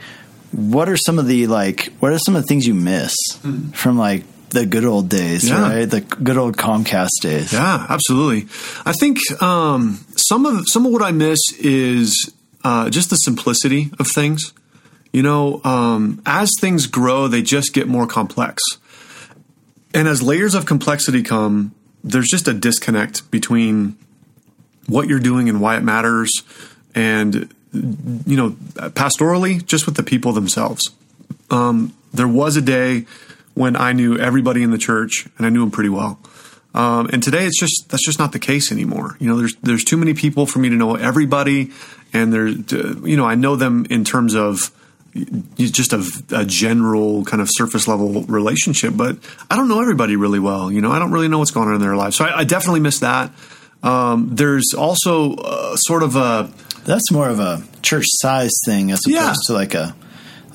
what 0.51 0.89
are 0.89 0.97
some 0.97 1.19
of 1.19 1.27
the 1.27 1.47
like 1.47 1.91
what 1.99 2.11
are 2.11 2.19
some 2.19 2.35
of 2.35 2.43
the 2.43 2.47
things 2.47 2.67
you 2.67 2.73
miss 2.73 3.13
mm. 3.41 3.73
from 3.75 3.97
like 3.97 4.23
the 4.49 4.65
good 4.65 4.85
old 4.85 5.09
days, 5.09 5.49
yeah. 5.49 5.61
right? 5.61 5.85
The 5.89 6.01
good 6.01 6.37
old 6.37 6.57
Comcast 6.57 7.09
days. 7.21 7.51
Yeah, 7.53 7.85
absolutely. 7.89 8.47
I 8.85 8.93
think 8.93 9.19
um, 9.41 10.05
some 10.15 10.45
of 10.45 10.65
some 10.67 10.85
of 10.85 10.91
what 10.91 11.01
I 11.01 11.11
miss 11.11 11.39
is 11.59 12.33
uh, 12.63 12.89
just 12.89 13.09
the 13.09 13.17
simplicity 13.17 13.91
of 13.99 14.07
things. 14.13 14.53
You 15.13 15.23
know, 15.23 15.61
um, 15.63 16.21
as 16.25 16.51
things 16.59 16.85
grow, 16.85 17.27
they 17.27 17.41
just 17.41 17.73
get 17.73 17.87
more 17.87 18.05
complex, 18.05 18.61
and 19.97 20.07
as 20.07 20.21
layers 20.21 20.53
of 20.53 20.67
complexity 20.67 21.23
come, 21.23 21.73
there's 22.03 22.27
just 22.27 22.47
a 22.47 22.53
disconnect 22.53 23.29
between 23.31 23.97
what 24.85 25.07
you're 25.07 25.19
doing 25.19 25.49
and 25.49 25.59
why 25.59 25.75
it 25.75 25.81
matters, 25.81 26.31
and 26.93 27.51
you 27.73 28.37
know, 28.37 28.51
pastorally, 28.91 29.65
just 29.65 29.87
with 29.87 29.95
the 29.95 30.03
people 30.03 30.33
themselves. 30.33 30.91
Um, 31.49 31.95
there 32.13 32.27
was 32.27 32.57
a 32.57 32.61
day 32.61 33.07
when 33.55 33.75
I 33.75 33.91
knew 33.91 34.19
everybody 34.19 34.61
in 34.61 34.69
the 34.69 34.77
church, 34.77 35.27
and 35.35 35.47
I 35.47 35.49
knew 35.49 35.61
them 35.61 35.71
pretty 35.71 35.89
well. 35.89 36.19
Um, 36.75 37.09
and 37.11 37.23
today, 37.23 37.47
it's 37.47 37.59
just 37.59 37.89
that's 37.89 38.05
just 38.05 38.19
not 38.19 38.33
the 38.33 38.39
case 38.39 38.71
anymore. 38.71 39.17
You 39.19 39.27
know, 39.29 39.37
there's 39.37 39.55
there's 39.63 39.83
too 39.83 39.97
many 39.97 40.13
people 40.13 40.45
for 40.45 40.59
me 40.59 40.69
to 40.69 40.75
know 40.75 40.93
everybody, 40.93 41.71
and 42.13 42.31
there's 42.31 42.71
you 42.71 43.17
know 43.17 43.25
I 43.25 43.33
know 43.33 43.55
them 43.55 43.87
in 43.89 44.03
terms 44.03 44.35
of 44.35 44.69
just 45.55 45.93
a, 45.93 46.03
a, 46.31 46.45
general 46.45 47.25
kind 47.25 47.41
of 47.41 47.49
surface 47.51 47.87
level 47.87 48.23
relationship, 48.23 48.93
but 48.95 49.17
I 49.49 49.55
don't 49.55 49.67
know 49.67 49.81
everybody 49.81 50.15
really 50.15 50.39
well. 50.39 50.71
You 50.71 50.81
know, 50.81 50.91
I 50.91 50.99
don't 50.99 51.11
really 51.11 51.27
know 51.27 51.39
what's 51.39 51.51
going 51.51 51.69
on 51.69 51.75
in 51.75 51.81
their 51.81 51.95
lives, 51.95 52.15
so 52.15 52.25
I, 52.25 52.39
I 52.39 52.43
definitely 52.43 52.81
miss 52.81 52.99
that. 52.99 53.31
Um, 53.83 54.35
there's 54.35 54.73
also 54.77 55.35
uh, 55.35 55.75
sort 55.77 56.03
of 56.03 56.15
a 56.15 56.51
that's 56.85 57.11
more 57.11 57.29
of 57.29 57.39
a 57.39 57.63
church 57.81 58.05
size 58.07 58.53
thing 58.65 58.91
as 58.91 59.01
opposed 59.05 59.21
yeah. 59.21 59.33
to 59.47 59.53
like 59.53 59.73
a 59.73 59.95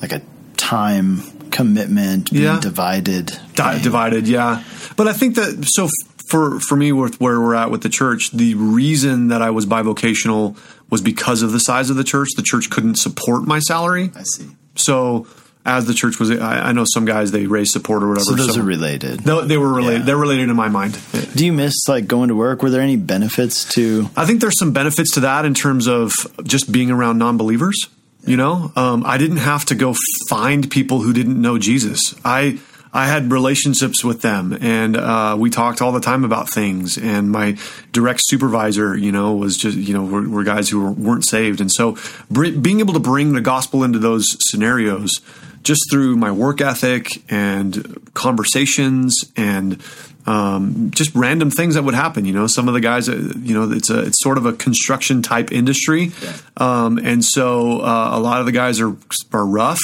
like 0.01 0.11
a 0.11 0.21
time 0.57 1.21
commitment 1.51 2.31
being 2.31 2.43
yeah. 2.43 2.59
divided. 2.59 3.31
Di- 3.53 3.81
divided, 3.81 4.27
yeah. 4.27 4.63
But 4.97 5.07
I 5.07 5.13
think 5.13 5.35
that 5.35 5.65
so 5.69 5.87
for 6.27 6.59
for 6.59 6.75
me 6.75 6.91
with 6.91 7.19
where 7.21 7.39
we're 7.39 7.55
at 7.55 7.71
with 7.71 7.83
the 7.83 7.89
church, 7.89 8.31
the 8.31 8.55
reason 8.55 9.27
that 9.27 9.41
I 9.41 9.51
was 9.51 9.65
bivocational 9.65 10.57
was 10.93 11.01
because 11.01 11.41
of 11.41 11.51
the 11.51 11.59
size 11.59 11.89
of 11.89 11.95
the 11.95 12.03
church. 12.03 12.29
The 12.37 12.43
church 12.43 12.69
couldn't 12.69 12.97
support 12.97 13.47
my 13.47 13.57
salary. 13.57 14.11
I 14.15 14.21
see. 14.21 14.47
So 14.75 15.25
as 15.65 15.87
the 15.87 15.95
church 15.95 16.19
was, 16.19 16.29
I, 16.29 16.69
I 16.69 16.71
know 16.71 16.85
some 16.85 17.05
guys 17.05 17.31
they 17.31 17.47
raise 17.47 17.71
support 17.71 18.03
or 18.03 18.09
whatever. 18.09 18.25
So 18.25 18.35
those 18.35 18.59
are 18.59 18.63
related. 18.63 19.25
No, 19.25 19.41
they 19.41 19.57
were 19.57 19.73
related. 19.73 20.01
Yeah. 20.01 20.05
They're 20.05 20.17
related 20.17 20.49
in 20.49 20.55
my 20.55 20.69
mind. 20.69 20.99
Do 21.33 21.47
you 21.47 21.51
miss 21.51 21.73
like 21.87 22.05
going 22.05 22.29
to 22.29 22.35
work? 22.35 22.61
Were 22.61 22.69
there 22.69 22.79
any 22.81 22.95
benefits 22.95 23.65
to? 23.73 24.07
I 24.15 24.27
think 24.27 24.39
there's 24.39 24.59
some 24.59 24.71
benefits 24.71 25.15
to 25.15 25.21
that 25.21 25.45
in 25.45 25.55
terms 25.55 25.87
of 25.87 26.13
just 26.43 26.71
being 26.71 26.91
around 26.91 27.17
non-believers. 27.17 27.89
You 28.23 28.37
know, 28.37 28.71
um, 28.75 29.03
I 29.03 29.17
didn't 29.17 29.37
have 29.37 29.65
to 29.65 29.75
go 29.75 29.95
find 30.29 30.69
people 30.69 31.01
who 31.01 31.11
didn't 31.11 31.41
know 31.41 31.57
Jesus. 31.57 32.13
I 32.23 32.59
I 32.93 33.07
had 33.07 33.31
relationships 33.31 34.03
with 34.03 34.21
them, 34.21 34.55
and 34.61 34.95
uh, 34.95 35.35
we 35.39 35.49
talked 35.49 35.81
all 35.81 35.91
the 35.91 35.99
time 35.99 36.23
about 36.23 36.47
things. 36.47 36.97
And 36.97 37.31
my 37.31 37.57
direct 37.91 38.21
supervisor, 38.23 38.95
you 38.95 39.11
know, 39.11 39.33
was 39.33 39.57
just 39.57 39.75
you 39.75 39.93
know 39.93 40.03
were, 40.05 40.29
were 40.29 40.43
guys 40.43 40.69
who 40.69 40.81
were, 40.81 40.91
weren't 40.91 41.25
saved, 41.25 41.59
and 41.59 41.71
so 41.71 41.97
br- 42.29 42.51
being 42.51 42.79
able 42.79 42.93
to 42.93 42.99
bring 42.99 43.33
the 43.33 43.41
gospel 43.41 43.83
into 43.83 43.97
those 43.97 44.25
scenarios 44.47 45.11
just 45.63 45.89
through 45.89 46.15
my 46.17 46.31
work 46.31 46.61
ethic 46.61 47.23
and 47.31 48.11
conversations 48.13 49.23
and 49.37 49.81
um, 50.25 50.91
just 50.91 51.15
random 51.15 51.49
things 51.49 51.75
that 51.75 51.83
would 51.83 51.95
happen. 51.95 52.25
You 52.25 52.33
know, 52.33 52.47
some 52.47 52.67
of 52.67 52.73
the 52.73 52.79
guys, 52.79 53.09
uh, 53.09 53.33
you 53.39 53.53
know, 53.53 53.71
it's 53.71 53.89
a 53.89 54.01
it's 54.01 54.21
sort 54.21 54.37
of 54.37 54.45
a 54.45 54.53
construction 54.53 55.21
type 55.21 55.51
industry, 55.51 56.11
um, 56.57 56.97
and 56.99 57.25
so 57.25 57.79
uh, 57.81 58.09
a 58.13 58.19
lot 58.19 58.39
of 58.39 58.45
the 58.45 58.51
guys 58.51 58.79
are 58.79 58.95
are 59.31 59.45
rough, 59.45 59.81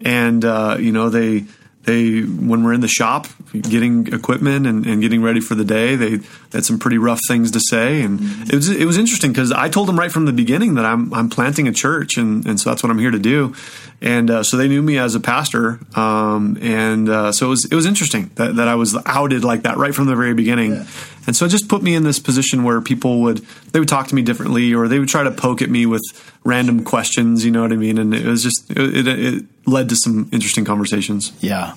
and 0.00 0.44
uh, 0.44 0.76
you 0.80 0.92
know 0.92 1.08
they 1.08 1.44
they 1.84 2.20
when 2.20 2.64
we're 2.64 2.72
in 2.72 2.80
the 2.80 2.88
shop 2.88 3.26
getting 3.52 4.12
equipment 4.12 4.66
and, 4.66 4.86
and 4.86 5.00
getting 5.00 5.22
ready 5.22 5.40
for 5.40 5.54
the 5.54 5.64
day, 5.64 5.96
they 5.96 6.20
had 6.52 6.64
some 6.64 6.78
pretty 6.78 6.98
rough 6.98 7.20
things 7.28 7.50
to 7.52 7.60
say, 7.60 8.02
and 8.02 8.20
it 8.48 8.54
was 8.54 8.68
it 8.68 8.84
was 8.84 8.98
interesting 8.98 9.32
because 9.32 9.52
I 9.52 9.68
told 9.68 9.88
them 9.88 9.98
right 9.98 10.10
from 10.10 10.24
the 10.24 10.32
beginning 10.32 10.74
that 10.74 10.84
I'm 10.84 11.12
I'm 11.14 11.30
planting 11.30 11.68
a 11.68 11.72
church, 11.72 12.16
and 12.16 12.46
and 12.46 12.60
so 12.60 12.70
that's 12.70 12.82
what 12.82 12.90
I'm 12.90 12.98
here 12.98 13.10
to 13.10 13.18
do, 13.18 13.54
and 14.00 14.30
uh, 14.30 14.42
so 14.42 14.56
they 14.56 14.68
knew 14.68 14.82
me 14.82 14.98
as 14.98 15.14
a 15.14 15.20
pastor, 15.20 15.80
um, 15.96 16.58
and 16.60 17.08
uh, 17.08 17.32
so 17.32 17.46
it 17.46 17.50
was 17.50 17.64
it 17.64 17.74
was 17.74 17.86
interesting 17.86 18.30
that, 18.36 18.56
that 18.56 18.68
I 18.68 18.74
was 18.74 18.96
outed 19.06 19.44
like 19.44 19.62
that 19.62 19.76
right 19.76 19.94
from 19.94 20.06
the 20.06 20.16
very 20.16 20.34
beginning, 20.34 20.86
and 21.26 21.36
so 21.36 21.46
it 21.46 21.48
just 21.48 21.68
put 21.68 21.82
me 21.82 21.94
in 21.94 22.04
this 22.04 22.18
position 22.18 22.64
where 22.64 22.80
people 22.80 23.20
would 23.22 23.38
they 23.72 23.78
would 23.78 23.88
talk 23.88 24.06
to 24.08 24.14
me 24.14 24.22
differently, 24.22 24.74
or 24.74 24.88
they 24.88 24.98
would 24.98 25.08
try 25.08 25.22
to 25.22 25.30
poke 25.30 25.62
at 25.62 25.70
me 25.70 25.86
with 25.86 26.02
random 26.44 26.84
questions, 26.84 27.44
you 27.44 27.50
know 27.50 27.62
what 27.62 27.72
I 27.72 27.76
mean, 27.76 27.98
and 27.98 28.14
it 28.14 28.24
was 28.24 28.42
just 28.42 28.70
it, 28.70 29.06
it, 29.06 29.06
it 29.08 29.44
led 29.66 29.88
to 29.90 29.96
some 29.96 30.28
interesting 30.32 30.64
conversations. 30.64 31.32
Yeah, 31.40 31.74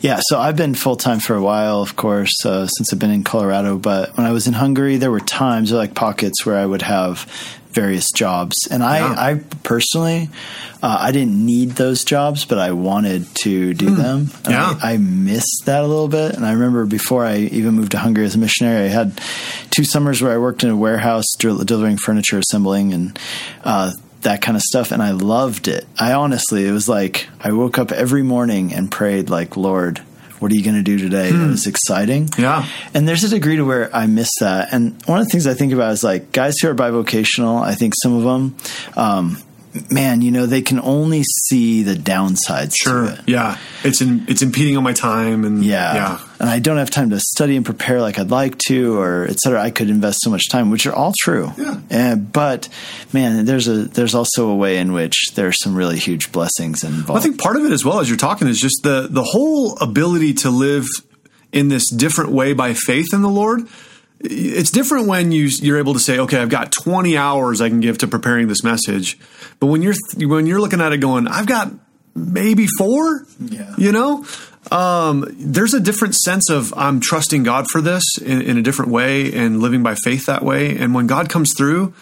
yeah. 0.00 0.20
So 0.24 0.38
I've 0.38 0.56
been 0.56 0.74
full 0.74 0.96
time 1.02 1.20
for 1.20 1.34
a 1.36 1.42
while, 1.42 1.82
of 1.82 1.96
course, 1.96 2.32
uh, 2.44 2.66
since 2.66 2.92
I've 2.92 2.98
been 2.98 3.10
in 3.10 3.24
Colorado. 3.24 3.76
But 3.78 4.16
when 4.16 4.26
I 4.26 4.32
was 4.32 4.46
in 4.46 4.52
Hungary, 4.54 4.96
there 4.96 5.10
were 5.10 5.20
times, 5.20 5.72
or 5.72 5.76
like 5.76 5.94
pockets, 5.94 6.46
where 6.46 6.56
I 6.56 6.64
would 6.66 6.82
have 6.82 7.26
various 7.72 8.10
jobs, 8.14 8.68
and 8.70 8.82
I, 8.82 8.98
Yeah. 8.98 9.14
I 9.16 9.40
personally, 9.62 10.28
uh, 10.82 10.98
I 11.00 11.10
didn't 11.10 11.44
need 11.46 11.70
those 11.70 12.04
jobs, 12.04 12.44
but 12.44 12.58
I 12.58 12.72
wanted 12.72 13.26
to 13.44 13.72
do 13.72 13.94
them. 13.94 14.30
And. 14.44 14.52
Yeah. 14.52 14.74
I, 14.82 14.92
I 14.92 14.96
missed 14.98 15.62
that 15.64 15.82
a 15.82 15.86
little 15.86 16.08
bit. 16.08 16.34
And 16.34 16.44
I 16.44 16.52
remember 16.52 16.84
before 16.84 17.24
I 17.24 17.38
even 17.38 17.72
moved 17.74 17.92
to 17.92 17.98
Hungary 17.98 18.26
as 18.26 18.34
a 18.34 18.38
missionary, 18.38 18.84
I 18.84 18.88
had 18.88 19.18
two 19.70 19.84
summers 19.84 20.20
where 20.20 20.32
I 20.32 20.36
worked 20.36 20.62
in 20.64 20.68
a 20.70 20.76
warehouse 20.76 21.24
del- 21.38 21.64
delivering 21.64 21.96
furniture, 21.96 22.38
assembling, 22.38 22.92
and 22.92 23.18
uh, 23.64 23.92
that 24.20 24.42
kind 24.42 24.54
of 24.56 24.62
stuff. 24.62 24.92
And 24.92 25.02
I 25.02 25.12
loved 25.12 25.66
it. 25.66 25.86
I 25.98 26.12
honestly, 26.12 26.66
it 26.68 26.72
was 26.72 26.90
like 26.90 27.26
I 27.40 27.52
woke 27.52 27.78
up 27.78 27.90
every 27.90 28.22
morning 28.22 28.74
and 28.74 28.90
prayed, 28.90 29.30
like, 29.30 29.56
Lord, 29.56 30.02
what 30.42 30.50
are 30.50 30.56
you 30.56 30.64
going 30.64 30.76
to 30.76 30.82
do 30.82 30.98
today? 30.98 31.28
It 31.28 31.48
was 31.48 31.68
exciting. 31.68 32.28
Yeah. 32.36 32.66
And 32.92 33.06
there's 33.06 33.22
a 33.22 33.28
degree 33.28 33.56
to 33.56 33.64
where 33.64 33.94
I 33.94 34.06
miss 34.06 34.28
that. 34.40 34.72
And 34.72 35.00
one 35.06 35.20
of 35.20 35.26
the 35.26 35.30
things 35.30 35.46
I 35.46 35.54
think 35.54 35.72
about 35.72 35.92
is 35.92 36.02
like 36.02 36.32
guys 36.32 36.56
who 36.60 36.68
are 36.68 36.74
bivocational, 36.74 37.62
I 37.62 37.76
think 37.76 37.94
some 38.02 38.14
of 38.16 38.24
them, 38.24 38.56
um, 38.96 39.42
man, 39.90 40.20
you 40.22 40.30
know, 40.30 40.46
they 40.46 40.62
can 40.62 40.78
only 40.80 41.22
see 41.24 41.82
the 41.82 41.94
downsides 41.94 42.74
Sure. 42.82 43.06
it. 43.06 43.20
Yeah. 43.26 43.56
It's 43.84 44.00
in, 44.00 44.24
it's 44.28 44.42
impeding 44.42 44.76
on 44.76 44.82
my 44.82 44.92
time 44.92 45.44
and 45.44 45.64
Yeah. 45.64 45.94
yeah. 45.94 46.18
And 46.38 46.50
I 46.50 46.58
don't 46.58 46.76
have 46.76 46.90
time 46.90 47.10
to 47.10 47.20
study 47.20 47.56
and 47.56 47.64
prepare 47.64 48.00
like 48.00 48.18
I'd 48.18 48.30
like 48.30 48.58
to, 48.66 48.98
or 48.98 49.26
et 49.28 49.38
cetera. 49.38 49.62
I 49.62 49.70
could 49.70 49.88
invest 49.88 50.18
so 50.22 50.30
much 50.30 50.48
time, 50.50 50.70
which 50.70 50.86
are 50.86 50.92
all 50.92 51.12
true. 51.22 51.52
Yeah. 51.56 51.80
And, 51.88 52.30
but 52.32 52.68
man, 53.12 53.44
there's 53.44 53.68
a, 53.68 53.84
there's 53.84 54.14
also 54.14 54.48
a 54.50 54.56
way 54.56 54.78
in 54.78 54.92
which 54.92 55.14
there's 55.34 55.56
some 55.62 55.74
really 55.74 55.98
huge 55.98 56.32
blessings 56.32 56.84
involved. 56.84 57.08
Well, 57.08 57.18
I 57.18 57.20
think 57.20 57.38
part 57.40 57.56
of 57.56 57.64
it 57.64 57.72
as 57.72 57.84
well 57.84 58.00
as 58.00 58.08
you're 58.08 58.18
talking 58.18 58.48
is 58.48 58.58
just 58.58 58.80
the 58.82 59.06
the 59.08 59.22
whole 59.24 59.78
ability 59.78 60.34
to 60.34 60.50
live 60.50 60.86
in 61.52 61.68
this 61.68 61.88
different 61.90 62.32
way 62.32 62.52
by 62.54 62.74
faith 62.74 63.12
in 63.14 63.22
the 63.22 63.28
Lord. 63.28 63.68
It's 64.24 64.70
different 64.70 65.08
when 65.08 65.32
you 65.32 65.48
you're 65.60 65.78
able 65.78 65.94
to 65.94 66.00
say, 66.00 66.18
okay, 66.20 66.38
I've 66.38 66.48
got 66.48 66.70
20 66.72 67.16
hours 67.16 67.60
I 67.60 67.68
can 67.68 67.80
give 67.80 67.98
to 67.98 68.06
preparing 68.06 68.46
this 68.48 68.62
message, 68.62 69.18
but 69.58 69.66
when 69.66 69.82
you're 69.82 69.94
when 70.16 70.46
you're 70.46 70.60
looking 70.60 70.80
at 70.80 70.92
it 70.92 70.98
going, 70.98 71.26
I've 71.26 71.46
got 71.46 71.72
maybe 72.14 72.66
four, 72.78 73.26
Yeah. 73.40 73.74
you 73.78 73.90
know. 73.92 74.24
Um, 74.70 75.26
there's 75.38 75.74
a 75.74 75.80
different 75.80 76.14
sense 76.14 76.48
of 76.48 76.72
I'm 76.76 77.00
trusting 77.00 77.42
God 77.42 77.66
for 77.68 77.80
this 77.80 78.04
in, 78.24 78.42
in 78.42 78.58
a 78.58 78.62
different 78.62 78.92
way 78.92 79.32
and 79.32 79.60
living 79.60 79.82
by 79.82 79.96
faith 79.96 80.26
that 80.26 80.44
way. 80.44 80.76
And 80.78 80.94
when 80.94 81.08
God 81.08 81.28
comes 81.28 81.52
through, 81.56 81.92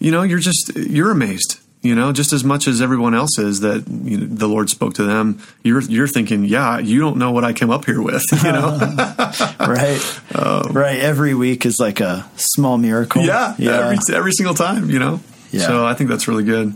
you 0.00 0.10
know, 0.10 0.22
you're 0.22 0.40
just 0.40 0.72
you're 0.74 1.12
amazed 1.12 1.60
you 1.82 1.94
know, 1.94 2.12
just 2.12 2.32
as 2.32 2.42
much 2.42 2.66
as 2.66 2.82
everyone 2.82 3.14
else 3.14 3.38
is 3.38 3.60
that 3.60 3.86
you 3.88 4.18
know, 4.18 4.26
the 4.26 4.48
Lord 4.48 4.68
spoke 4.68 4.94
to 4.94 5.04
them. 5.04 5.40
You're 5.62 5.82
you're 5.82 6.08
thinking, 6.08 6.44
yeah, 6.44 6.78
you 6.78 6.98
don't 7.00 7.18
know 7.18 7.30
what 7.30 7.44
I 7.44 7.52
came 7.52 7.70
up 7.70 7.84
here 7.84 8.02
with, 8.02 8.24
you 8.44 8.52
know. 8.52 8.78
right. 9.60 10.20
Um, 10.34 10.72
right. 10.72 10.98
Every 10.98 11.34
week 11.34 11.64
is 11.64 11.78
like 11.78 12.00
a 12.00 12.28
small 12.36 12.78
miracle. 12.78 13.22
yeah, 13.22 13.54
every 13.58 13.98
every 14.14 14.32
single 14.32 14.54
time, 14.54 14.90
you 14.90 14.98
know. 14.98 15.20
Yeah. 15.50 15.66
So 15.66 15.86
I 15.86 15.94
think 15.94 16.10
that's 16.10 16.28
really 16.28 16.44
good. 16.44 16.74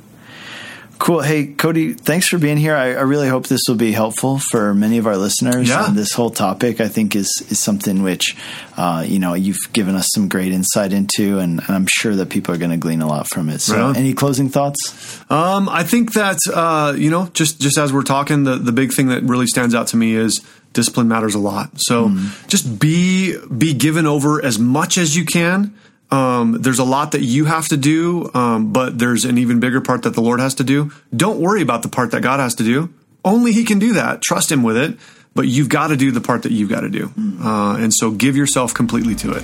Cool. 1.02 1.20
Hey, 1.20 1.46
Cody, 1.48 1.94
thanks 1.94 2.28
for 2.28 2.38
being 2.38 2.56
here. 2.56 2.76
I, 2.76 2.90
I 2.90 3.00
really 3.00 3.26
hope 3.26 3.48
this 3.48 3.62
will 3.66 3.74
be 3.74 3.90
helpful 3.90 4.38
for 4.38 4.72
many 4.72 4.98
of 4.98 5.08
our 5.08 5.16
listeners. 5.16 5.68
Yeah. 5.68 5.88
And 5.88 5.98
this 5.98 6.12
whole 6.12 6.30
topic, 6.30 6.80
I 6.80 6.86
think, 6.86 7.16
is 7.16 7.28
is 7.50 7.58
something 7.58 8.04
which, 8.04 8.36
uh, 8.76 9.04
you 9.04 9.18
know, 9.18 9.34
you've 9.34 9.58
given 9.72 9.96
us 9.96 10.06
some 10.14 10.28
great 10.28 10.52
insight 10.52 10.92
into, 10.92 11.40
and, 11.40 11.58
and 11.58 11.70
I'm 11.70 11.88
sure 11.88 12.14
that 12.14 12.30
people 12.30 12.54
are 12.54 12.56
going 12.56 12.70
to 12.70 12.76
glean 12.76 13.02
a 13.02 13.08
lot 13.08 13.26
from 13.28 13.48
it. 13.48 13.60
So, 13.62 13.88
Right 13.88 13.96
any 13.96 14.14
closing 14.14 14.48
thoughts? 14.48 15.20
Um, 15.28 15.68
I 15.68 15.82
think 15.82 16.12
that 16.12 16.38
uh, 16.54 16.94
you 16.96 17.10
know, 17.10 17.26
just 17.34 17.60
just 17.60 17.78
as 17.78 17.92
we're 17.92 18.04
talking, 18.04 18.44
the 18.44 18.54
the 18.54 18.70
big 18.70 18.92
thing 18.92 19.08
that 19.08 19.24
really 19.24 19.48
stands 19.48 19.74
out 19.74 19.88
to 19.88 19.96
me 19.96 20.14
is 20.14 20.40
discipline 20.72 21.08
matters 21.08 21.34
a 21.34 21.40
lot. 21.40 21.70
So 21.78 22.10
just 22.46 22.78
be 22.78 23.36
be 23.48 23.74
given 23.74 24.06
over 24.06 24.40
as 24.44 24.56
much 24.56 24.98
as 24.98 25.16
you 25.16 25.24
can. 25.24 25.74
Um, 26.12 26.58
there's 26.60 26.78
a 26.78 26.84
lot 26.84 27.12
that 27.12 27.22
you 27.22 27.46
have 27.46 27.68
to 27.68 27.76
do, 27.76 28.30
um, 28.34 28.72
but 28.72 28.98
there's 28.98 29.24
an 29.24 29.38
even 29.38 29.60
bigger 29.60 29.80
part 29.80 30.02
that 30.02 30.14
the 30.14 30.20
Lord 30.20 30.40
has 30.40 30.54
to 30.56 30.64
do. 30.64 30.92
Don't 31.16 31.40
worry 31.40 31.62
about 31.62 31.82
the 31.82 31.88
part 31.88 32.10
that 32.10 32.22
God 32.22 32.38
has 32.38 32.54
to 32.56 32.62
do. 32.64 32.92
Only 33.24 33.52
He 33.52 33.64
can 33.64 33.78
do 33.78 33.94
that. 33.94 34.20
Trust 34.20 34.52
Him 34.52 34.62
with 34.62 34.76
it. 34.76 34.98
But 35.34 35.48
you've 35.48 35.70
got 35.70 35.88
to 35.88 35.96
do 35.96 36.10
the 36.10 36.20
part 36.20 36.42
that 36.42 36.52
you've 36.52 36.68
got 36.68 36.82
to 36.82 36.90
do. 36.90 37.10
Uh, 37.42 37.76
and 37.76 37.94
so 37.94 38.10
give 38.10 38.36
yourself 38.36 38.74
completely 38.74 39.14
to 39.14 39.32
it. 39.32 39.42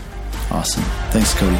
Awesome. 0.50 0.82
Thanks, 1.10 1.32
Cody. 1.32 1.56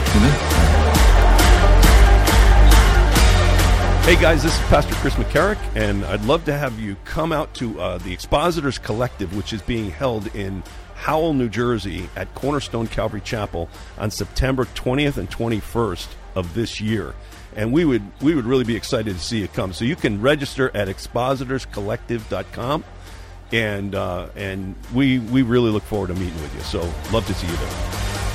Hey 4.05 4.21
guys, 4.21 4.43
this 4.43 4.55
is 4.55 4.61
Pastor 4.69 4.95
Chris 4.97 5.15
McCarrick, 5.15 5.59
and 5.75 6.05
I'd 6.07 6.25
love 6.25 6.45
to 6.47 6.57
have 6.57 6.79
you 6.81 6.97
come 7.05 7.31
out 7.33 7.53
to 7.55 7.79
uh, 7.81 7.99
the 7.99 8.13
Expositors 8.13 8.79
Collective, 8.79 9.37
which 9.37 9.53
is 9.53 9.61
being 9.63 9.91
held 9.91 10.35
in 10.35 10.63
Howell, 10.99 11.35
New 11.35 11.49
Jersey 11.49 12.09
at 12.17 12.35
Cornerstone 12.35 12.89
Calvary 12.89 13.21
Chapel 13.21 13.71
on 13.97 14.11
September 14.11 14.65
20th 14.65 15.17
and 15.17 15.31
21st 15.31 16.09
of 16.35 16.55
this 16.55 16.81
year. 16.81 17.15
And 17.57 17.73
we 17.73 17.85
would 17.85 18.03
we 18.21 18.35
would 18.35 18.45
really 18.45 18.65
be 18.65 18.77
excited 18.77 19.15
to 19.15 19.21
see 19.21 19.41
you 19.41 19.49
come. 19.49 19.73
So 19.73 19.85
you 19.85 19.97
can 19.97 20.21
register 20.21 20.71
at 20.77 20.89
expositorscollective.com, 20.89 22.85
and 23.53 23.95
uh, 23.95 24.29
and 24.37 24.75
we 24.95 25.19
we 25.19 25.43
really 25.43 25.71
look 25.71 25.85
forward 25.85 26.09
to 26.09 26.15
meeting 26.15 26.41
with 26.43 26.55
you. 26.55 26.61
So 26.61 26.81
love 27.13 27.27
to 27.27 27.35
see 27.35 27.47
you 27.47 27.57
there. 27.57 28.28